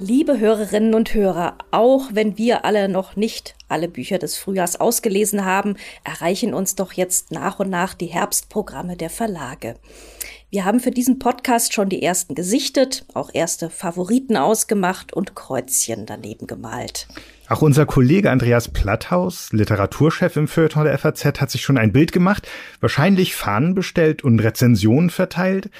Liebe 0.00 0.38
Hörerinnen 0.38 0.94
und 0.94 1.12
Hörer, 1.12 1.58
auch 1.72 2.10
wenn 2.12 2.38
wir 2.38 2.64
alle 2.64 2.88
noch 2.88 3.16
nicht 3.16 3.56
alle 3.68 3.88
Bücher 3.88 4.18
des 4.18 4.36
Frühjahrs 4.36 4.78
ausgelesen 4.78 5.44
haben, 5.44 5.74
erreichen 6.04 6.54
uns 6.54 6.76
doch 6.76 6.92
jetzt 6.92 7.32
nach 7.32 7.58
und 7.58 7.68
nach 7.68 7.94
die 7.94 8.06
Herbstprogramme 8.06 8.96
der 8.96 9.10
Verlage. 9.10 9.74
Wir 10.50 10.64
haben 10.64 10.78
für 10.78 10.92
diesen 10.92 11.18
Podcast 11.18 11.74
schon 11.74 11.88
die 11.88 12.00
ersten 12.00 12.36
gesichtet, 12.36 13.06
auch 13.12 13.30
erste 13.34 13.70
Favoriten 13.70 14.36
ausgemacht 14.36 15.12
und 15.12 15.34
Kreuzchen 15.34 16.06
daneben 16.06 16.46
gemalt. 16.46 17.08
Auch 17.48 17.62
unser 17.62 17.84
Kollege 17.84 18.30
Andreas 18.30 18.68
Platthaus, 18.68 19.52
Literaturchef 19.52 20.36
im 20.36 20.46
Feuilleton 20.46 20.84
der 20.84 20.96
FAZ, 20.96 21.24
hat 21.24 21.50
sich 21.50 21.62
schon 21.62 21.76
ein 21.76 21.92
Bild 21.92 22.12
gemacht, 22.12 22.46
wahrscheinlich 22.78 23.34
Fahnen 23.34 23.74
bestellt 23.74 24.22
und 24.22 24.38
Rezensionen 24.38 25.10
verteilt. 25.10 25.70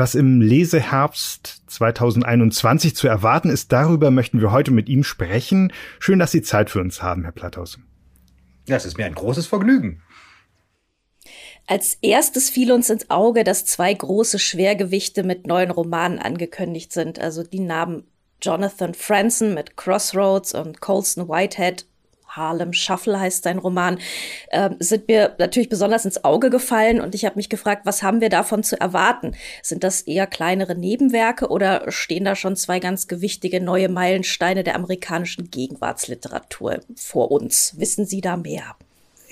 Was 0.00 0.14
im 0.14 0.40
Leseherbst 0.40 1.60
2021 1.66 2.96
zu 2.96 3.06
erwarten 3.06 3.50
ist, 3.50 3.70
darüber 3.70 4.10
möchten 4.10 4.40
wir 4.40 4.50
heute 4.50 4.70
mit 4.70 4.88
ihm 4.88 5.04
sprechen. 5.04 5.74
Schön, 5.98 6.18
dass 6.18 6.30
Sie 6.30 6.40
Zeit 6.40 6.70
für 6.70 6.80
uns 6.80 7.02
haben, 7.02 7.24
Herr 7.24 7.32
Platthaus. 7.32 7.78
Ja, 8.66 8.76
es 8.76 8.86
ist 8.86 8.96
mir 8.96 9.04
ein 9.04 9.14
großes 9.14 9.46
Vergnügen. 9.46 10.00
Als 11.66 11.98
erstes 12.00 12.48
fiel 12.48 12.72
uns 12.72 12.88
ins 12.88 13.10
Auge, 13.10 13.44
dass 13.44 13.66
zwei 13.66 13.92
große 13.92 14.38
Schwergewichte 14.38 15.22
mit 15.22 15.46
neuen 15.46 15.70
Romanen 15.70 16.18
angekündigt 16.18 16.94
sind. 16.94 17.18
Also 17.18 17.42
die 17.42 17.60
Namen 17.60 18.04
Jonathan 18.40 18.94
Franzen 18.94 19.52
mit 19.52 19.76
Crossroads 19.76 20.54
und 20.54 20.80
Colston 20.80 21.28
Whitehead 21.28 21.84
Harlem 22.36 22.72
Shuffle 22.72 23.18
heißt 23.18 23.44
sein 23.44 23.58
Roman, 23.58 23.98
äh, 24.50 24.70
sind 24.78 25.08
mir 25.08 25.34
natürlich 25.38 25.68
besonders 25.68 26.04
ins 26.04 26.24
Auge 26.24 26.50
gefallen 26.50 27.00
und 27.00 27.14
ich 27.14 27.24
habe 27.24 27.36
mich 27.36 27.48
gefragt, 27.48 27.82
was 27.84 28.02
haben 28.02 28.20
wir 28.20 28.28
davon 28.28 28.62
zu 28.62 28.80
erwarten? 28.80 29.34
Sind 29.62 29.84
das 29.84 30.02
eher 30.02 30.26
kleinere 30.26 30.74
Nebenwerke 30.74 31.48
oder 31.48 31.90
stehen 31.90 32.24
da 32.24 32.36
schon 32.36 32.56
zwei 32.56 32.78
ganz 32.78 33.08
gewichtige 33.08 33.60
neue 33.60 33.88
Meilensteine 33.88 34.64
der 34.64 34.74
amerikanischen 34.74 35.50
Gegenwartsliteratur 35.50 36.80
vor 36.96 37.30
uns? 37.30 37.74
Wissen 37.78 38.06
Sie 38.06 38.20
da 38.20 38.36
mehr? 38.36 38.76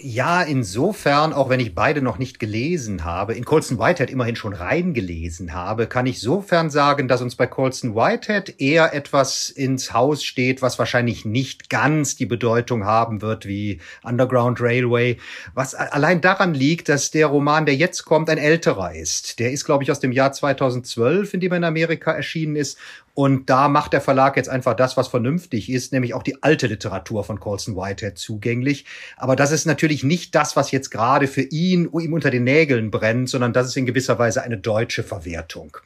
Ja, 0.00 0.42
insofern, 0.42 1.32
auch 1.32 1.48
wenn 1.48 1.58
ich 1.58 1.74
beide 1.74 2.02
noch 2.02 2.18
nicht 2.18 2.38
gelesen 2.38 3.04
habe, 3.04 3.34
in 3.34 3.44
Colson 3.44 3.80
Whitehead 3.80 4.10
immerhin 4.10 4.36
schon 4.36 4.52
reingelesen 4.52 5.54
habe, 5.54 5.88
kann 5.88 6.06
ich 6.06 6.20
sofern 6.20 6.70
sagen, 6.70 7.08
dass 7.08 7.20
uns 7.20 7.34
bei 7.34 7.48
Colson 7.48 7.96
Whitehead 7.96 8.60
eher 8.60 8.94
etwas 8.94 9.50
ins 9.50 9.92
Haus 9.92 10.22
steht, 10.22 10.62
was 10.62 10.78
wahrscheinlich 10.78 11.24
nicht 11.24 11.68
ganz 11.68 12.14
die 12.14 12.26
Bedeutung 12.26 12.84
haben 12.84 13.22
wird 13.22 13.44
wie 13.44 13.80
Underground 14.04 14.60
Railway. 14.60 15.16
Was 15.54 15.74
allein 15.74 16.20
daran 16.20 16.54
liegt, 16.54 16.88
dass 16.88 17.10
der 17.10 17.26
Roman, 17.26 17.66
der 17.66 17.74
jetzt 17.74 18.04
kommt, 18.04 18.30
ein 18.30 18.38
älterer 18.38 18.94
ist. 18.94 19.40
Der 19.40 19.50
ist, 19.50 19.64
glaube 19.64 19.82
ich, 19.82 19.90
aus 19.90 19.98
dem 19.98 20.12
Jahr 20.12 20.32
2012, 20.32 21.34
in 21.34 21.40
dem 21.40 21.50
er 21.50 21.58
in 21.58 21.64
Amerika 21.64 22.12
erschienen 22.12 22.54
ist. 22.54 22.78
Und 23.18 23.50
da 23.50 23.66
macht 23.68 23.94
der 23.94 24.00
Verlag 24.00 24.36
jetzt 24.36 24.48
einfach 24.48 24.74
das, 24.74 24.96
was 24.96 25.08
vernünftig 25.08 25.72
ist, 25.72 25.92
nämlich 25.92 26.14
auch 26.14 26.22
die 26.22 26.40
alte 26.40 26.68
Literatur 26.68 27.24
von 27.24 27.40
Colson 27.40 27.74
Whitehead 27.74 28.16
zugänglich. 28.16 28.84
Aber 29.16 29.34
das 29.34 29.50
ist 29.50 29.66
natürlich 29.66 30.04
nicht 30.04 30.36
das, 30.36 30.54
was 30.54 30.70
jetzt 30.70 30.90
gerade 30.90 31.26
für 31.26 31.42
ihn 31.42 31.90
ihm 31.98 32.12
unter 32.12 32.30
den 32.30 32.44
Nägeln 32.44 32.92
brennt, 32.92 33.28
sondern 33.28 33.52
das 33.52 33.66
ist 33.66 33.76
in 33.76 33.86
gewisser 33.86 34.20
Weise 34.20 34.44
eine 34.44 34.56
deutsche 34.56 35.02
Verwertung. 35.02 35.76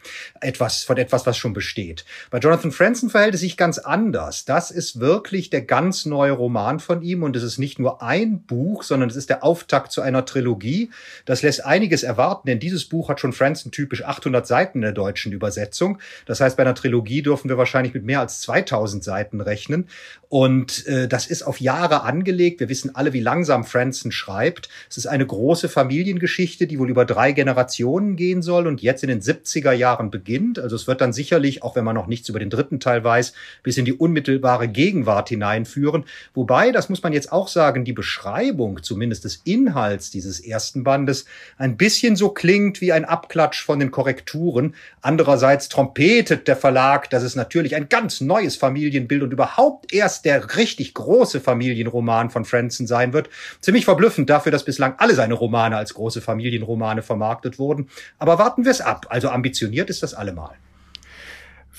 Etwas 0.43 0.83
von 0.83 0.99
etwas, 0.99 1.25
was 1.25 1.39
schon 1.39 1.55
besteht. 1.55 2.05
Bei 2.31 2.37
Jonathan 2.37 2.71
Franzen 2.71 3.09
verhält 3.09 3.33
es 3.33 3.41
sich 3.41 3.57
ganz 3.57 3.79
anders. 3.79 4.45
Das 4.45 4.71
ist 4.71 5.01
wirklich 5.01 5.49
der 5.49 5.63
ganz 5.63 6.05
neue 6.05 6.33
Roman 6.33 6.81
von 6.81 7.01
ihm 7.01 7.23
und 7.23 7.35
es 7.35 7.45
ist 7.45 7.57
nicht 7.57 7.79
nur 7.79 8.03
ein 8.03 8.43
Buch, 8.43 8.83
sondern 8.83 9.09
es 9.09 9.17
ist 9.17 9.31
der 9.31 9.43
Auftakt 9.43 9.91
zu 9.91 10.03
einer 10.03 10.27
Trilogie. 10.27 10.91
Das 11.25 11.41
lässt 11.41 11.65
einiges 11.65 12.03
erwarten, 12.03 12.49
denn 12.49 12.61
dieses 12.61 12.87
Buch 12.87 13.09
hat 13.09 13.21
schon 13.21 13.33
Franzen 13.33 13.73
typisch 13.73 14.05
800 14.05 14.47
Seiten 14.47 14.79
in 14.79 14.83
der 14.83 14.93
deutschen 14.93 15.33
Übersetzung. 15.33 15.99
Das 16.27 16.39
heißt, 16.39 16.59
bei 16.59 16.63
einer 16.63 16.75
Trilogie 16.75 17.22
dürfen 17.23 17.49
wir 17.49 17.59
wahrscheinlich 17.59 17.95
mit 17.95 18.05
mehr 18.05 18.21
als 18.21 18.41
2000 18.43 19.03
Seiten 19.03 19.41
rechnen. 19.41 19.89
Und 20.33 20.87
äh, 20.87 21.09
das 21.09 21.27
ist 21.27 21.43
auf 21.43 21.61
Jahre 21.61 22.05
angelegt. 22.05 22.61
Wir 22.61 22.71
wissen 22.71 22.95
alle, 22.95 23.13
wie 23.13 23.21
langsam 23.21 23.65
Franzen 23.65 24.13
schreibt. 24.13 24.71
Es 24.89 24.97
ist 24.97 25.07
eine 25.07 25.27
große 25.27 25.69
Familiengeschichte, 25.69 26.67
die 26.67 26.79
wohl 26.79 26.89
über 26.89 27.05
drei 27.05 27.33
Generationen 27.33 28.17
gehen 28.17 28.41
soll 28.41 28.67
und 28.67 28.81
jetzt 28.81 29.03
in 29.03 29.11
den 29.11 29.21
70er 29.21 29.73
Jahren 29.73 30.11
beginnt. 30.11 30.59
Also 30.59 30.75
es 30.75 30.87
wird 30.87 31.03
dann 31.03 31.13
sicherlich, 31.13 31.63
auch 31.63 31.77
wenn 31.77 31.85
man 31.85 31.95
noch 31.95 32.07
nichts 32.07 32.31
über 32.31 32.39
den 32.39 32.49
dritten 32.49 32.81
Teil 32.81 33.05
weiß, 33.05 33.35
bis 33.63 33.77
in 33.77 33.85
die 33.85 33.93
unmittelbare 33.93 34.69
Gegenwart 34.69 35.29
hineinführen. 35.29 36.05
Wobei, 36.33 36.73
das 36.73 36.89
muss 36.89 37.03
man 37.03 37.13
jetzt 37.13 37.31
auch 37.31 37.49
sagen, 37.49 37.85
die 37.85 37.93
Beschreibung 37.93 38.83
zumindest 38.83 39.25
des 39.25 39.43
Inhalts 39.45 40.11
dieses 40.11 40.41
ersten 40.41 40.83
Bandes 40.83 41.27
ein 41.59 41.77
bisschen 41.77 42.17
so 42.17 42.31
klingt 42.31 42.81
wie 42.81 42.93
ein 42.93 43.05
Abklatsch 43.05 43.63
von 43.63 43.79
den 43.79 43.91
Korrekturen. 43.91 44.75
Andererseits 45.03 45.69
trompetet 45.69 46.49
der 46.49 46.57
Verlag 46.57 47.11
dass 47.13 47.23
es 47.23 47.37
natürlich 47.37 47.77
ein 47.77 47.89
ganz 47.89 48.21
neues 48.21 48.57
Familienbild 48.57 49.23
und 49.23 49.33
überhaupt 49.33 49.93
erst 49.93 50.25
der 50.25 50.57
richtig 50.57 50.95
große 50.95 51.41
Familienroman 51.41 52.31
von 52.31 52.45
Franzen 52.45 52.87
sein 52.87 53.13
wird. 53.13 53.29
Ziemlich 53.61 53.85
verblüffend 53.85 54.31
dafür, 54.31 54.53
dass 54.53 54.65
bislang 54.65 54.95
alle 54.99 55.15
seine 55.15 55.35
Romane 55.35 55.77
als 55.77 55.95
große 55.95 56.21
Familienromane 56.21 57.03
vermarktet 57.03 57.59
wurden. 57.59 57.89
Aber 58.19 58.39
warten 58.39 58.65
wir 58.65 58.73
es 58.73 58.81
ab. 58.81 59.07
Also 59.11 59.29
ambitioniert 59.29 59.91
ist 59.91 60.03
das 60.03 60.15
allemal. 60.15 60.53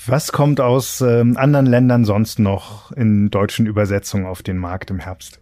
Was 0.06 0.32
kommt 0.32 0.60
aus 0.60 1.00
ähm, 1.00 1.36
anderen 1.36 1.66
Ländern 1.66 2.04
sonst 2.04 2.38
noch 2.38 2.92
in 2.92 3.30
deutschen 3.30 3.66
Übersetzungen 3.66 4.26
auf 4.26 4.42
den 4.42 4.58
Markt 4.58 4.90
im 4.90 4.98
Herbst? 4.98 5.40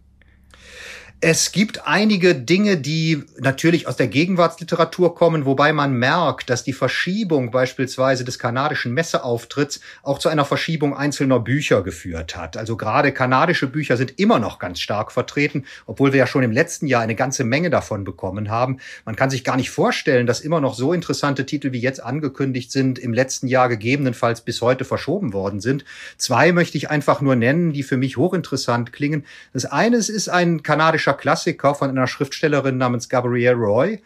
Es 1.24 1.52
gibt 1.52 1.86
einige 1.86 2.34
Dinge, 2.34 2.78
die 2.78 3.22
natürlich 3.38 3.86
aus 3.86 3.94
der 3.94 4.08
Gegenwartsliteratur 4.08 5.14
kommen, 5.14 5.46
wobei 5.46 5.72
man 5.72 5.92
merkt, 5.92 6.50
dass 6.50 6.64
die 6.64 6.72
Verschiebung 6.72 7.52
beispielsweise 7.52 8.24
des 8.24 8.40
kanadischen 8.40 8.92
Messeauftritts 8.92 9.78
auch 10.02 10.18
zu 10.18 10.30
einer 10.30 10.44
Verschiebung 10.44 10.96
einzelner 10.96 11.38
Bücher 11.38 11.84
geführt 11.84 12.34
hat. 12.34 12.56
Also 12.56 12.76
gerade 12.76 13.12
kanadische 13.12 13.68
Bücher 13.68 13.96
sind 13.96 14.18
immer 14.18 14.40
noch 14.40 14.58
ganz 14.58 14.80
stark 14.80 15.12
vertreten, 15.12 15.64
obwohl 15.86 16.12
wir 16.12 16.18
ja 16.18 16.26
schon 16.26 16.42
im 16.42 16.50
letzten 16.50 16.88
Jahr 16.88 17.02
eine 17.02 17.14
ganze 17.14 17.44
Menge 17.44 17.70
davon 17.70 18.02
bekommen 18.02 18.50
haben. 18.50 18.78
Man 19.04 19.14
kann 19.14 19.30
sich 19.30 19.44
gar 19.44 19.56
nicht 19.56 19.70
vorstellen, 19.70 20.26
dass 20.26 20.40
immer 20.40 20.60
noch 20.60 20.74
so 20.74 20.92
interessante 20.92 21.46
Titel 21.46 21.70
wie 21.70 21.78
jetzt 21.78 22.02
angekündigt 22.02 22.72
sind, 22.72 22.98
im 22.98 23.14
letzten 23.14 23.46
Jahr 23.46 23.68
gegebenenfalls 23.68 24.40
bis 24.40 24.60
heute 24.60 24.84
verschoben 24.84 25.32
worden 25.32 25.60
sind. 25.60 25.84
Zwei 26.16 26.50
möchte 26.50 26.76
ich 26.78 26.90
einfach 26.90 27.20
nur 27.20 27.36
nennen, 27.36 27.72
die 27.72 27.84
für 27.84 27.96
mich 27.96 28.16
hochinteressant 28.16 28.92
klingen. 28.92 29.24
Das 29.52 29.66
eine 29.66 29.98
ist 29.98 30.28
ein 30.28 30.64
kanadischer 30.64 31.11
Klassiker 31.14 31.74
von 31.74 31.90
einer 31.90 32.06
Schriftstellerin 32.06 32.76
namens 32.76 33.08
Gabrielle 33.08 33.56
Roy. 33.56 34.00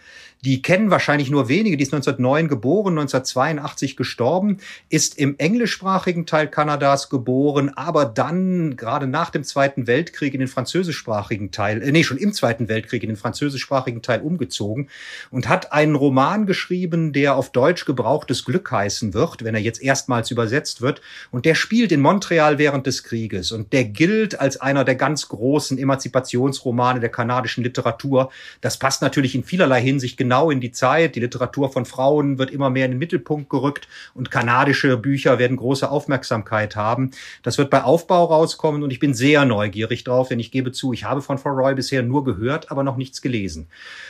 Die 0.47 0.63
kennen 0.63 0.93
wahrscheinlich 0.93 1.29
nur 1.29 1.49
wenige. 1.49 1.77
Die 1.77 1.83
ist 1.83 1.93
1909 1.93 2.47
geboren, 2.47 2.93
1982 2.97 3.97
gestorben, 3.97 4.59
ist 4.89 5.19
im 5.19 5.35
englischsprachigen 5.39 6.25
Teil 6.25 6.47
Kanadas 6.47 7.11
geboren, 7.11 7.71
aber 7.71 8.05
dann 8.05 8.77
gerade 8.77 9.09
nach 9.09 9.31
dem 9.31 9.43
Zweiten 9.43 9.89
Weltkrieg 9.89 10.35
in 10.35 10.39
den 10.39 10.47
französischsprachigen 10.47 11.51
Teil, 11.51 11.83
äh, 11.83 11.91
nee, 11.91 12.05
schon 12.05 12.19
im 12.19 12.33
Zweiten 12.33 12.69
Weltkrieg 12.69 13.03
in 13.03 13.09
den 13.09 13.17
französischsprachigen 13.17 14.03
Teil 14.03 14.21
umgezogen 14.21 14.89
und 15.33 15.49
hat 15.49 15.73
einen 15.73 15.97
Roman 15.97 16.47
geschrieben, 16.47 17.13
der 17.13 17.35
auf 17.35 17.51
Deutsch 17.51 17.85
gebrauchtes 17.85 18.45
Glück 18.45 18.71
heißen 18.71 19.15
wird, 19.15 19.43
wenn 19.43 19.57
er 19.57 19.61
jetzt 19.61 19.83
erstmals 19.83 20.31
übersetzt 20.31 20.81
wird. 20.81 21.01
Und 21.33 21.45
der 21.45 21.57
spielt 21.57 21.91
in 21.91 22.01
Montreal 22.01 22.59
während 22.59 22.87
des 22.87 23.03
Krieges 23.03 23.51
und 23.51 23.73
der 23.73 23.83
gilt 23.83 24.39
als 24.39 24.61
einer 24.61 24.85
der 24.85 24.95
ganz 24.95 25.27
großen 25.27 25.77
Emanzipationsromane 25.77 27.01
der 27.01 27.09
kanadischen 27.09 27.65
Literatur. 27.65 28.31
Das 28.61 28.79
passt 28.79 29.03
natürlich 29.03 29.35
in 29.35 29.43
vielerlei 29.43 29.83
Hinsicht 29.83 30.17
genau 30.17 30.36
in 30.51 30.61
die 30.61 30.73
Zeit. 30.73 31.17
Die 31.17 31.21
Literatur 31.21 31.73
von 31.73 31.85
Frauen 31.85 32.39
wird 32.39 32.51
immer 32.51 32.71
mehr 32.71 32.85
in 32.85 32.93
den 32.93 32.99
Mittelpunkt 32.99 33.51
gerückt 33.51 33.89
und 34.15 34.31
kanadische 34.31 34.97
Bücher 34.97 35.39
werden 35.39 35.57
große 35.57 35.91
Aufmerksamkeit 35.91 36.77
haben. 36.77 37.11
Das 37.43 37.59
wird 37.59 37.71
bei 37.71 37.83
Aufbau 37.83 38.25
rauskommen 38.25 38.83
und 38.83 38.91
ich 38.91 39.01
bin 39.01 39.15
sehr 39.15 39.45
neugierig 39.45 40.05
drauf, 40.05 40.29
denn 40.29 40.39
ich 40.39 40.51
gebe 40.51 40.73
zu, 40.73 40.93
ich 40.93 41.05
habe 41.05 41.23
von 41.23 41.39
Roy 41.39 41.75
bisher 41.75 42.03
nur 42.03 42.25
gehört, 42.25 42.71
aber 42.71 42.83
noch 42.83 42.97
nichts 42.97 43.23
gelesen. 43.23 43.69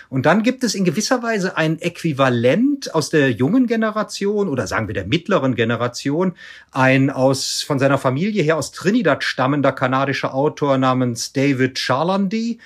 Und 0.09 0.26
dann 0.26 0.42
gibt 0.42 0.64
es 0.64 0.75
in 0.75 0.84
gewisser 0.84 1.22
Weise 1.22 1.56
ein 1.56 1.81
Äquivalent 1.81 2.94
aus 2.94 3.11
der 3.11 3.31
jungen 3.31 3.67
Generation 3.67 4.49
oder 4.49 4.67
sagen 4.67 4.88
wir 4.88 4.94
der 4.94 5.06
mittleren 5.06 5.55
Generation, 5.55 6.34
ein 6.73 7.11
aus 7.11 7.62
von 7.62 7.78
seiner 7.78 7.99
Familie 7.99 8.43
her 8.43 8.56
aus 8.56 8.73
Trinidad 8.73 9.25
stammender 9.25 9.73
kanadischer 9.73 10.34
Autor 10.34 10.78
namens 10.78 11.32
David 11.32 11.78
Charlandy, 11.78 12.58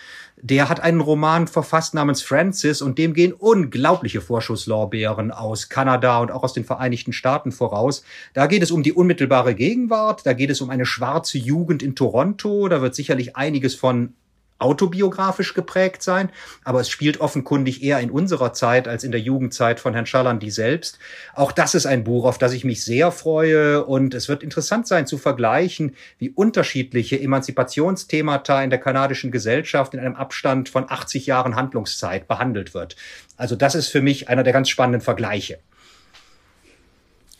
der 0.43 0.69
hat 0.69 0.81
einen 0.81 1.01
Roman 1.01 1.47
verfasst 1.47 1.95
namens 1.95 2.23
Francis 2.23 2.83
und 2.83 2.99
dem 2.99 3.15
gehen 3.15 3.33
unglaubliche 3.33 4.21
Vorschusslorbeeren 4.21 5.31
aus 5.31 5.69
Kanada 5.69 6.19
und 6.19 6.31
auch 6.31 6.43
aus 6.43 6.53
den 6.53 6.65
Vereinigten 6.65 7.13
Staaten 7.13 7.53
voraus. 7.53 8.03
Da 8.35 8.47
geht 8.47 8.63
es 8.63 8.71
um 8.71 8.83
die 8.83 8.93
unmittelbare 8.93 9.55
Gegenwart, 9.55 10.25
da 10.25 10.33
geht 10.33 10.51
es 10.51 10.61
um 10.61 10.71
eine 10.71 10.87
schwarze 10.87 11.39
Jugend 11.39 11.83
in 11.83 11.95
Toronto, 11.95 12.69
da 12.69 12.81
wird 12.81 12.95
sicherlich 12.95 13.37
einiges 13.37 13.75
von 13.75 14.15
autobiografisch 14.61 15.55
geprägt 15.55 16.03
sein, 16.03 16.31
aber 16.65 16.81
es 16.81 16.89
spielt 16.89 17.21
offenkundig 17.21 17.83
eher 17.83 18.01
in 18.01 18.11
unserer 18.11 18.53
Zeit 18.53 18.87
als 18.89 19.05
in 19.05 19.13
der 19.13 19.21
Jugendzeit 19.21 19.81
von 19.81 19.95
Herrn 19.95 20.07
Schalandi 20.07 20.51
selbst. 20.51 20.99
Auch 21.35 21.53
das 21.53 21.75
ist 21.75 21.87
ein 21.87 22.05
Buch, 22.05 22.25
auf 22.25 22.39
das 22.39 22.53
ich 22.53 22.65
mich 22.65 22.85
sehr 22.85 23.11
freue 23.11 23.85
und 23.85 24.15
es 24.15 24.29
wird 24.29 24.43
interessant 24.43 24.87
sein 24.87 25.07
zu 25.07 25.19
vergleichen, 25.19 25.97
wie 26.19 26.31
unterschiedliche 26.31 27.21
Emanzipationsthemata 27.21 28.63
in 28.63 28.71
der 28.71 28.79
kanadischen 28.79 29.31
Gesellschaft 29.31 29.95
in 29.95 30.01
einem 30.01 30.17
Abstand 30.17 30.69
von 30.69 30.85
80 30.89 31.27
Jahren 31.27 31.57
Handlungszeit 31.57 32.29
behandelt 32.29 32.75
wird. 32.75 32.97
Also 33.37 33.57
das 33.57 33.75
ist 33.75 33.89
für 33.89 34.03
mich 34.03 34.29
einer 34.29 34.43
der 34.43 34.53
ganz 34.53 34.69
spannenden 34.69 35.01
Vergleiche. 35.01 35.59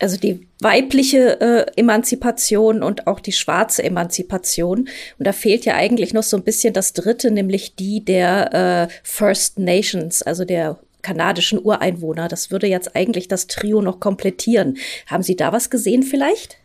Also 0.01 0.17
die 0.17 0.47
weibliche 0.61 1.41
äh, 1.41 1.67
Emanzipation 1.77 2.83
und 2.83 3.07
auch 3.07 3.21
die 3.21 3.33
schwarze 3.33 3.83
Emanzipation. 3.83 4.89
Und 5.19 5.27
da 5.27 5.33
fehlt 5.33 5.65
ja 5.65 5.75
eigentlich 5.75 6.15
noch 6.15 6.23
so 6.23 6.37
ein 6.37 6.43
bisschen 6.43 6.73
das 6.73 6.93
dritte, 6.95 7.31
nämlich 7.31 7.77
die 7.77 8.05
der 8.05 8.89
äh, 8.89 8.95
First 9.03 9.59
Nations, 9.59 10.23
also 10.23 10.45
der 10.45 10.79
kanadischen 11.03 11.59
Ureinwohner. 11.63 12.29
Das 12.29 12.51
würde 12.51 12.67
jetzt 12.67 12.97
eigentlich 12.97 13.29
das 13.29 13.47
Trio 13.47 13.83
noch 13.83 14.01
komplettieren. 14.01 14.79
Haben 15.07 15.23
Sie 15.23 15.37
da 15.37 15.53
was 15.53 15.71
gesehen 15.71 16.03
vielleicht? 16.03 16.60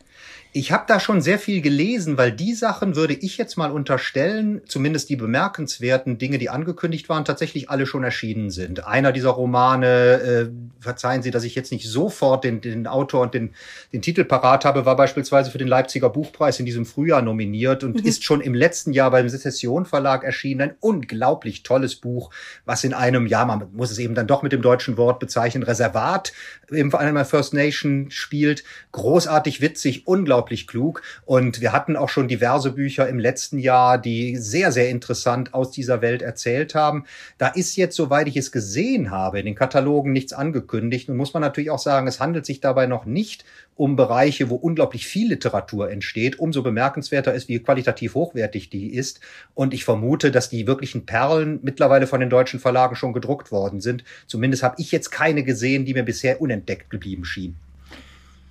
Ich 0.58 0.72
habe 0.72 0.86
da 0.88 1.02
schon 1.02 1.20
sehr 1.20 1.38
viel 1.38 1.60
gelesen, 1.60 2.18
weil 2.18 2.32
die 2.32 2.54
Sachen 2.54 2.96
würde 2.96 3.14
ich 3.14 3.38
jetzt 3.38 3.58
mal 3.58 3.72
unterstellen, 3.72 4.62
zumindest 4.66 5.10
die 5.10 5.18
bemerkenswerten 5.18 6.18
Dinge, 6.18 6.38
die 6.38 6.50
angekündigt 6.50 7.10
waren, 7.10 7.26
tatsächlich 7.26 7.70
alle 7.70 7.86
schon 7.86 8.06
erschienen 8.06 8.50
sind. 8.50 8.88
Einer 8.88 9.12
dieser 9.12 9.32
Romane, 9.32 9.88
äh, 9.88 10.50
verzeihen 10.80 11.24
Sie, 11.24 11.32
dass 11.32 11.44
ich 11.44 11.56
jetzt 11.56 11.74
nicht 11.74 11.86
sofort 11.86 12.46
den, 12.46 12.62
den 12.62 12.88
Autor 12.88 13.24
und 13.24 13.34
den, 13.34 13.54
den 13.92 14.02
Titel 14.02 14.24
parat 14.24 14.64
habe, 14.64 14.86
war 14.86 14.96
beispielsweise 14.96 15.52
für 15.52 15.58
den 15.58 15.68
Leipziger 15.68 16.10
Buchpreis 16.10 16.58
in 16.58 16.66
diesem 16.66 16.86
Frühjahr 16.86 17.22
nominiert 17.22 17.84
und 17.84 17.98
mhm. 17.98 18.08
ist 18.08 18.24
schon 18.24 18.40
im 18.40 18.54
letzten 18.54 18.94
Jahr 18.94 19.12
beim 19.12 19.28
Sezession 19.28 19.86
Verlag 19.86 20.24
erschienen. 20.24 20.62
Ein 20.62 20.76
unglaublich 20.80 21.64
tolles 21.64 21.98
Buch, 21.98 22.30
was 22.64 22.86
in 22.86 22.94
einem, 22.94 23.28
ja, 23.28 23.44
man 23.44 23.68
muss 23.74 23.92
es 23.92 24.00
eben 24.00 24.16
dann 24.16 24.28
doch 24.28 24.42
mit 24.42 24.54
dem 24.54 24.62
deutschen 24.62 24.96
Wort 24.96 25.20
bezeichnen, 25.20 25.64
Reservat, 25.64 26.32
allem 26.72 27.26
First 27.26 27.54
Nation 27.54 28.10
spielt. 28.10 28.64
Großartig 28.94 29.60
witzig, 29.60 30.08
unglaublich 30.08 30.45
unglaublich 30.46 30.68
klug. 30.68 31.02
Und 31.26 31.62
wir 31.62 31.74
hatten 31.74 31.96
auch 31.96 32.10
schon 32.10 32.28
diverse 32.28 32.72
Bücher 32.72 33.10
im 33.10 33.20
letzten 33.20 33.58
Jahr, 33.58 33.98
die 33.98 34.38
sehr, 34.38 34.72
sehr 34.72 34.90
interessant 34.90 35.54
aus 35.54 35.72
dieser 35.72 36.02
Welt 36.02 36.22
erzählt 36.22 36.76
haben. 36.76 37.06
Da 37.38 37.48
ist 37.48 37.76
jetzt, 37.76 37.96
soweit 37.96 38.28
ich 38.28 38.38
es 38.38 38.52
gesehen 38.52 39.10
habe, 39.10 39.40
in 39.40 39.46
den 39.46 39.56
Katalogen 39.56 40.14
nichts 40.14 40.34
angekündigt. 40.34 41.10
Und 41.10 41.18
muss 41.18 41.34
man 41.34 41.42
natürlich 41.42 41.72
auch 41.72 41.80
sagen, 41.80 42.08
es 42.08 42.20
handelt 42.20 42.46
sich 42.46 42.60
dabei 42.60 42.86
noch 42.86 43.06
nicht 43.06 43.44
um 43.78 43.96
Bereiche, 43.96 44.50
wo 44.50 44.56
unglaublich 44.56 45.06
viel 45.08 45.30
Literatur 45.30 45.90
entsteht. 45.92 46.40
Umso 46.40 46.62
bemerkenswerter 46.62 47.34
ist, 47.34 47.50
wie 47.50 47.60
qualitativ 47.60 48.16
hochwertig 48.16 48.70
die 48.70 48.94
ist. 48.94 49.20
Und 49.54 49.74
ich 49.74 49.84
vermute, 49.84 50.32
dass 50.32 50.50
die 50.50 50.68
wirklichen 50.68 51.06
Perlen 51.06 51.60
mittlerweile 51.62 52.08
von 52.08 52.20
den 52.20 52.30
deutschen 52.30 52.60
Verlagen 52.60 52.96
schon 52.96 53.14
gedruckt 53.14 53.52
worden 53.52 53.82
sind. 53.82 54.04
Zumindest 54.28 54.64
habe 54.64 54.76
ich 54.78 54.92
jetzt 54.92 55.10
keine 55.10 55.44
gesehen, 55.44 55.86
die 55.86 55.94
mir 55.94 56.04
bisher 56.04 56.40
unentdeckt 56.40 56.90
geblieben 56.90 57.26
schien. 57.26 57.56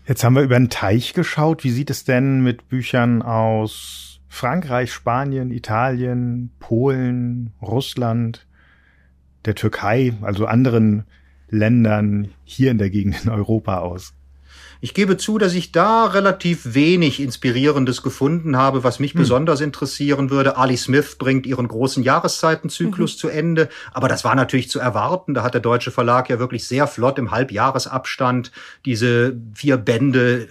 Jetzt 0.07 0.23
haben 0.23 0.35
wir 0.35 0.43
über 0.43 0.59
den 0.59 0.69
Teich 0.69 1.15
geschaut. 1.15 1.65
Wie 1.65 1.71
sieht 1.71 1.89
es 1.89 2.05
denn 2.05 2.43
mit 2.43 2.69
Büchern 2.69 3.23
aus 3.23 4.21
Frankreich, 4.29 4.93
Spanien, 4.93 5.51
Italien, 5.51 6.51
Polen, 6.59 7.55
Russland, 7.63 8.47
der 9.47 9.55
Türkei, 9.55 10.13
also 10.21 10.45
anderen 10.45 11.05
Ländern 11.49 12.29
hier 12.45 12.71
in 12.71 12.77
der 12.77 12.91
Gegend 12.91 13.25
in 13.25 13.31
Europa 13.31 13.79
aus? 13.79 14.13
Ich 14.85 14.93
gebe 14.93 15.17
zu, 15.17 15.39
dass 15.39 15.55
ich 15.55 15.73
da 15.73 16.05
relativ 16.05 16.75
wenig 16.75 17.19
Inspirierendes 17.19 18.03
gefunden 18.03 18.59
habe, 18.59 18.85
was 18.85 18.99
mich 18.99 19.15
hm. 19.15 19.21
besonders 19.21 19.63
interessieren 19.63 20.29
würde. 20.29 20.59
Ali 20.59 20.77
Smith 20.77 21.17
bringt 21.17 21.47
ihren 21.47 21.69
großen 21.69 22.03
Jahreszeitenzyklus 22.03 23.15
mhm. 23.15 23.19
zu 23.19 23.29
Ende, 23.29 23.71
aber 23.95 24.09
das 24.09 24.25
war 24.25 24.35
natürlich 24.35 24.69
zu 24.69 24.81
erwarten. 24.81 25.33
Da 25.33 25.43
hat 25.43 25.55
der 25.55 25.63
deutsche 25.63 25.91
Verlag 25.91 26.29
ja 26.29 26.39
wirklich 26.39 26.69
sehr 26.69 26.87
flott 26.87 27.19
im 27.19 27.31
Halbjahresabstand 27.31 28.53
diese 28.85 29.35
vier 29.55 29.79
Bände 29.79 30.49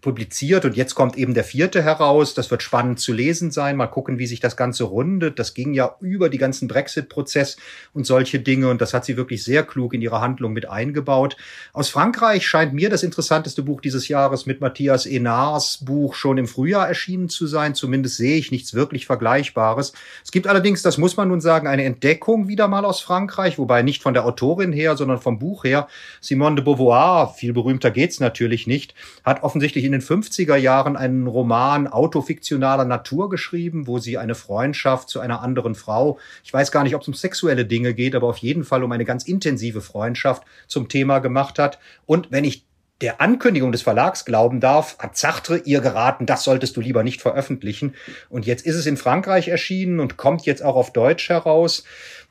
publiziert 0.00 0.64
und 0.64 0.76
jetzt 0.76 0.94
kommt 0.94 1.16
eben 1.16 1.34
der 1.34 1.44
vierte 1.44 1.82
heraus. 1.82 2.34
Das 2.34 2.50
wird 2.50 2.62
spannend 2.62 3.00
zu 3.00 3.12
lesen 3.12 3.50
sein. 3.50 3.76
Mal 3.76 3.86
gucken, 3.86 4.18
wie 4.18 4.26
sich 4.26 4.40
das 4.40 4.56
Ganze 4.56 4.84
rundet. 4.84 5.38
Das 5.38 5.54
ging 5.54 5.74
ja 5.74 5.96
über 6.00 6.28
die 6.28 6.38
ganzen 6.38 6.68
Brexit-Prozess 6.68 7.56
und 7.92 8.06
solche 8.06 8.40
Dinge 8.40 8.70
und 8.70 8.80
das 8.80 8.94
hat 8.94 9.04
sie 9.04 9.16
wirklich 9.16 9.44
sehr 9.44 9.62
klug 9.62 9.92
in 9.92 10.00
ihre 10.00 10.20
Handlung 10.20 10.52
mit 10.52 10.68
eingebaut. 10.68 11.36
Aus 11.72 11.90
Frankreich 11.90 12.46
scheint 12.46 12.72
mir 12.72 12.88
das 12.88 13.02
interessanteste 13.02 13.62
Buch 13.62 13.80
dieses 13.80 14.08
Jahres 14.08 14.46
mit 14.46 14.60
Matthias 14.60 15.04
Enars 15.04 15.78
Buch 15.84 16.14
schon 16.14 16.38
im 16.38 16.46
Frühjahr 16.46 16.88
erschienen 16.88 17.28
zu 17.28 17.46
sein. 17.46 17.74
Zumindest 17.74 18.16
sehe 18.16 18.36
ich 18.36 18.50
nichts 18.50 18.72
wirklich 18.72 19.06
Vergleichbares. 19.06 19.92
Es 20.24 20.30
gibt 20.30 20.46
allerdings, 20.46 20.82
das 20.82 20.96
muss 20.96 21.16
man 21.16 21.28
nun 21.28 21.40
sagen, 21.40 21.66
eine 21.66 21.84
Entdeckung 21.84 22.48
wieder 22.48 22.68
mal 22.68 22.84
aus 22.84 23.00
Frankreich, 23.00 23.58
wobei 23.58 23.82
nicht 23.82 24.02
von 24.02 24.14
der 24.14 24.24
Autorin 24.24 24.72
her, 24.72 24.96
sondern 24.96 25.18
vom 25.18 25.38
Buch 25.38 25.64
her. 25.64 25.88
Simone 26.20 26.56
de 26.56 26.64
Beauvoir, 26.64 27.34
viel 27.34 27.52
berühmter 27.52 27.90
geht's 27.90 28.20
natürlich 28.20 28.66
nicht, 28.66 28.94
hat 29.24 29.42
offensichtlich 29.42 29.89
in 29.92 30.00
den 30.00 30.06
50er 30.06 30.56
Jahren 30.56 30.96
einen 30.96 31.26
Roman 31.26 31.88
autofiktionaler 31.88 32.84
Natur 32.84 33.28
geschrieben, 33.28 33.86
wo 33.88 33.98
sie 33.98 34.18
eine 34.18 34.36
Freundschaft 34.36 35.08
zu 35.08 35.18
einer 35.20 35.42
anderen 35.42 35.74
Frau, 35.74 36.18
ich 36.44 36.52
weiß 36.52 36.70
gar 36.70 36.84
nicht, 36.84 36.94
ob 36.94 37.02
es 37.02 37.08
um 37.08 37.14
sexuelle 37.14 37.66
Dinge 37.66 37.92
geht, 37.92 38.14
aber 38.14 38.28
auf 38.28 38.38
jeden 38.38 38.64
Fall 38.64 38.84
um 38.84 38.92
eine 38.92 39.04
ganz 39.04 39.24
intensive 39.24 39.80
Freundschaft 39.80 40.44
zum 40.68 40.88
Thema 40.88 41.18
gemacht 41.18 41.58
hat. 41.58 41.80
Und 42.06 42.30
wenn 42.30 42.44
ich 42.44 42.64
der 43.00 43.20
Ankündigung 43.20 43.72
des 43.72 43.82
Verlags 43.82 44.24
glauben 44.24 44.60
darf, 44.60 44.98
hat 44.98 45.16
Sartre 45.16 45.58
ihr 45.58 45.80
geraten, 45.80 46.26
das 46.26 46.44
solltest 46.44 46.76
du 46.76 46.80
lieber 46.80 47.02
nicht 47.02 47.22
veröffentlichen. 47.22 47.94
Und 48.28 48.46
jetzt 48.46 48.66
ist 48.66 48.76
es 48.76 48.86
in 48.86 48.98
Frankreich 48.98 49.48
erschienen 49.48 50.00
und 50.00 50.18
kommt 50.18 50.44
jetzt 50.44 50.62
auch 50.62 50.76
auf 50.76 50.92
Deutsch 50.92 51.30
heraus. 51.30 51.84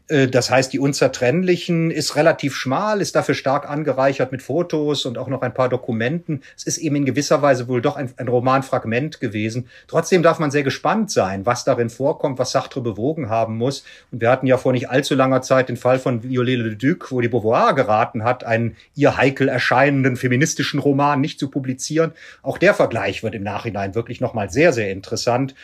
Äh, 0.10 0.28
das 0.28 0.50
heißt, 0.50 0.74
die 0.74 0.80
Unzertrennlichen 0.80 1.92
ist 1.92 2.16
relativ 2.16 2.56
schmal, 2.56 3.02
ist 3.02 3.16
dafür 3.16 3.36
stark 3.36 3.70
angereichert 3.70 4.32
mit 4.32 4.42
Fotos 4.42 5.06
und 5.06 5.18
auch 5.18 5.28
noch 5.28 5.42
ein 5.42 5.54
paar 5.54 5.70
Dokumenten. 5.70 6.42
Es 6.58 6.64
ist 6.64 6.78
eben 6.80 6.98
in 6.98 7.06
gewisser 7.06 7.42
Weise 7.42 7.68
wohl 7.68 7.82
doch 7.82 7.96
ein, 7.96 8.12
ein 8.18 8.28
Romanfragment 8.28 9.20
gewesen. 9.20 9.70
Trotzdem 9.88 10.24
darf 10.24 10.40
man 10.40 10.52
sehr 10.52 10.64
gespannt 10.64 11.12
sein, 11.12 11.46
was 11.46 11.64
darin 11.64 11.90
vorkommt, 11.90 12.40
was 12.40 12.52
Sartre 12.52 12.82
bewogen 12.82 13.30
haben 13.30 13.58
muss. 13.58 13.84
Und 14.12 14.22
wir 14.22 14.30
hatten 14.30 14.48
ja 14.48 14.58
vor 14.58 14.74
nicht 14.74 14.90
allzu 14.90 15.16
langer 15.16 15.42
Zeit 15.42 15.70
den 15.70 15.78
Fall 15.78 16.00
von 16.00 16.24
Viollet 16.24 16.58
le 16.58 16.76
Duc, 16.76 17.12
wo 17.12 17.22
die 17.22 17.28
Beauvoir 17.28 17.76
geraten 17.76 18.24
hat, 18.24 18.44
einen 18.44 18.76
ihr 18.96 19.18
heikel 19.18 19.48
erscheinenden 19.48 20.18
feministischen 20.18 20.80
Roman 20.80 21.22
nicht 21.22 21.40
zu 21.40 21.50
publizieren. 21.50 22.12
Auch 22.42 22.58
der 22.58 22.74
Vergleich 22.74 23.24
wird 23.24 23.36
im 23.36 23.44
Nachhinein 23.44 23.96
wirklich 23.96 24.20
nochmal 24.20 24.50
sehr, 24.50 24.74
sehr 24.74 24.92
interessant. 24.92 25.56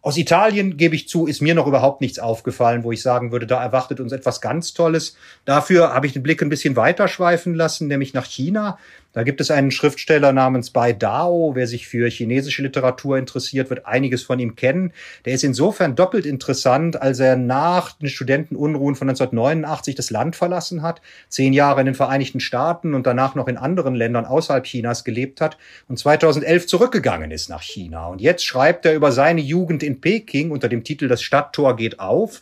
Aus 0.00 0.16
Italien, 0.16 0.76
gebe 0.76 0.96
ich 0.96 1.08
zu, 1.08 1.26
ist 1.26 1.40
mir 1.40 1.54
noch 1.54 1.66
überhaupt 1.66 2.00
nichts 2.00 2.18
aufgefallen, 2.18 2.84
wo 2.84 2.92
ich 2.92 3.02
sagen 3.02 3.32
würde, 3.32 3.46
da 3.46 3.62
erwartet 3.62 3.91
erwartet 3.92 4.00
uns 4.00 4.12
etwas 4.12 4.40
ganz 4.40 4.72
Tolles. 4.74 5.16
Dafür 5.44 5.94
habe 5.94 6.06
ich 6.06 6.12
den 6.12 6.22
Blick 6.22 6.42
ein 6.42 6.48
bisschen 6.48 6.76
weiter 6.76 7.08
schweifen 7.08 7.54
lassen, 7.54 7.88
nämlich 7.88 8.14
nach 8.14 8.26
China. 8.26 8.78
Da 9.14 9.24
gibt 9.24 9.42
es 9.42 9.50
einen 9.50 9.70
Schriftsteller 9.70 10.32
namens 10.32 10.70
Bai 10.70 10.94
Dao. 10.94 11.54
Wer 11.54 11.66
sich 11.66 11.86
für 11.86 12.08
chinesische 12.08 12.62
Literatur 12.62 13.18
interessiert, 13.18 13.68
wird 13.68 13.84
einiges 13.84 14.22
von 14.22 14.38
ihm 14.38 14.56
kennen. 14.56 14.92
Der 15.26 15.34
ist 15.34 15.44
insofern 15.44 15.94
doppelt 15.94 16.24
interessant, 16.24 17.00
als 17.00 17.20
er 17.20 17.36
nach 17.36 17.92
den 17.92 18.08
Studentenunruhen 18.08 18.94
von 18.94 19.10
1989 19.10 19.94
das 19.96 20.10
Land 20.10 20.34
verlassen 20.34 20.80
hat, 20.80 21.02
zehn 21.28 21.52
Jahre 21.52 21.80
in 21.80 21.86
den 21.86 21.94
Vereinigten 21.94 22.40
Staaten 22.40 22.94
und 22.94 23.06
danach 23.06 23.34
noch 23.34 23.48
in 23.48 23.58
anderen 23.58 23.94
Ländern 23.94 24.24
außerhalb 24.24 24.64
Chinas 24.64 25.04
gelebt 25.04 25.42
hat 25.42 25.58
und 25.88 25.98
2011 25.98 26.66
zurückgegangen 26.66 27.30
ist 27.30 27.50
nach 27.50 27.62
China. 27.62 28.06
Und 28.06 28.22
jetzt 28.22 28.46
schreibt 28.46 28.86
er 28.86 28.94
über 28.94 29.12
seine 29.12 29.42
Jugend 29.42 29.82
in 29.82 30.00
Peking 30.00 30.50
unter 30.52 30.70
dem 30.70 30.84
Titel 30.84 31.08
Das 31.08 31.20
Stadttor 31.20 31.76
geht 31.76 32.00
auf 32.00 32.40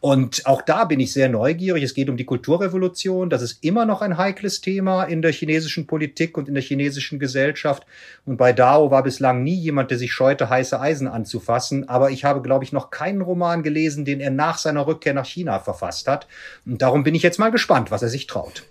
und 0.00 0.46
auch 0.46 0.62
da 0.62 0.86
bin 0.86 0.98
ich 0.98 1.12
sehr 1.12 1.28
neugierig. 1.28 1.82
Es 1.82 1.92
geht 1.92 2.08
um 2.08 2.16
die 2.16 2.24
Kulturrevolution. 2.24 3.28
Das 3.28 3.42
ist 3.42 3.62
immer 3.62 3.84
noch 3.84 4.00
ein 4.00 4.16
heikles 4.16 4.62
Thema 4.62 5.04
in 5.04 5.20
der 5.20 5.32
chinesischen 5.32 5.86
Politik 5.86 6.38
und 6.38 6.48
in 6.48 6.54
der 6.54 6.62
chinesischen 6.62 7.18
Gesellschaft. 7.18 7.84
Und 8.24 8.38
bei 8.38 8.54
Dao 8.54 8.90
war 8.90 9.02
bislang 9.02 9.42
nie 9.42 9.56
jemand, 9.56 9.90
der 9.90 9.98
sich 9.98 10.12
scheute, 10.12 10.48
heiße 10.48 10.80
Eisen 10.80 11.06
anzufassen. 11.06 11.86
Aber 11.90 12.10
ich 12.10 12.24
habe, 12.24 12.40
glaube 12.40 12.64
ich, 12.64 12.72
noch 12.72 12.90
keinen 12.90 13.20
Roman 13.20 13.62
gelesen, 13.62 14.06
den 14.06 14.20
er 14.20 14.30
nach 14.30 14.56
seiner 14.56 14.86
Rückkehr 14.86 15.12
nach 15.12 15.26
China 15.26 15.58
verfasst 15.58 16.08
hat. 16.08 16.26
Und 16.64 16.80
darum 16.80 17.04
bin 17.04 17.14
ich 17.14 17.22
jetzt 17.22 17.38
mal 17.38 17.50
gespannt, 17.50 17.90
was 17.90 18.00
er 18.00 18.08
sich 18.08 18.26
traut. 18.26 18.64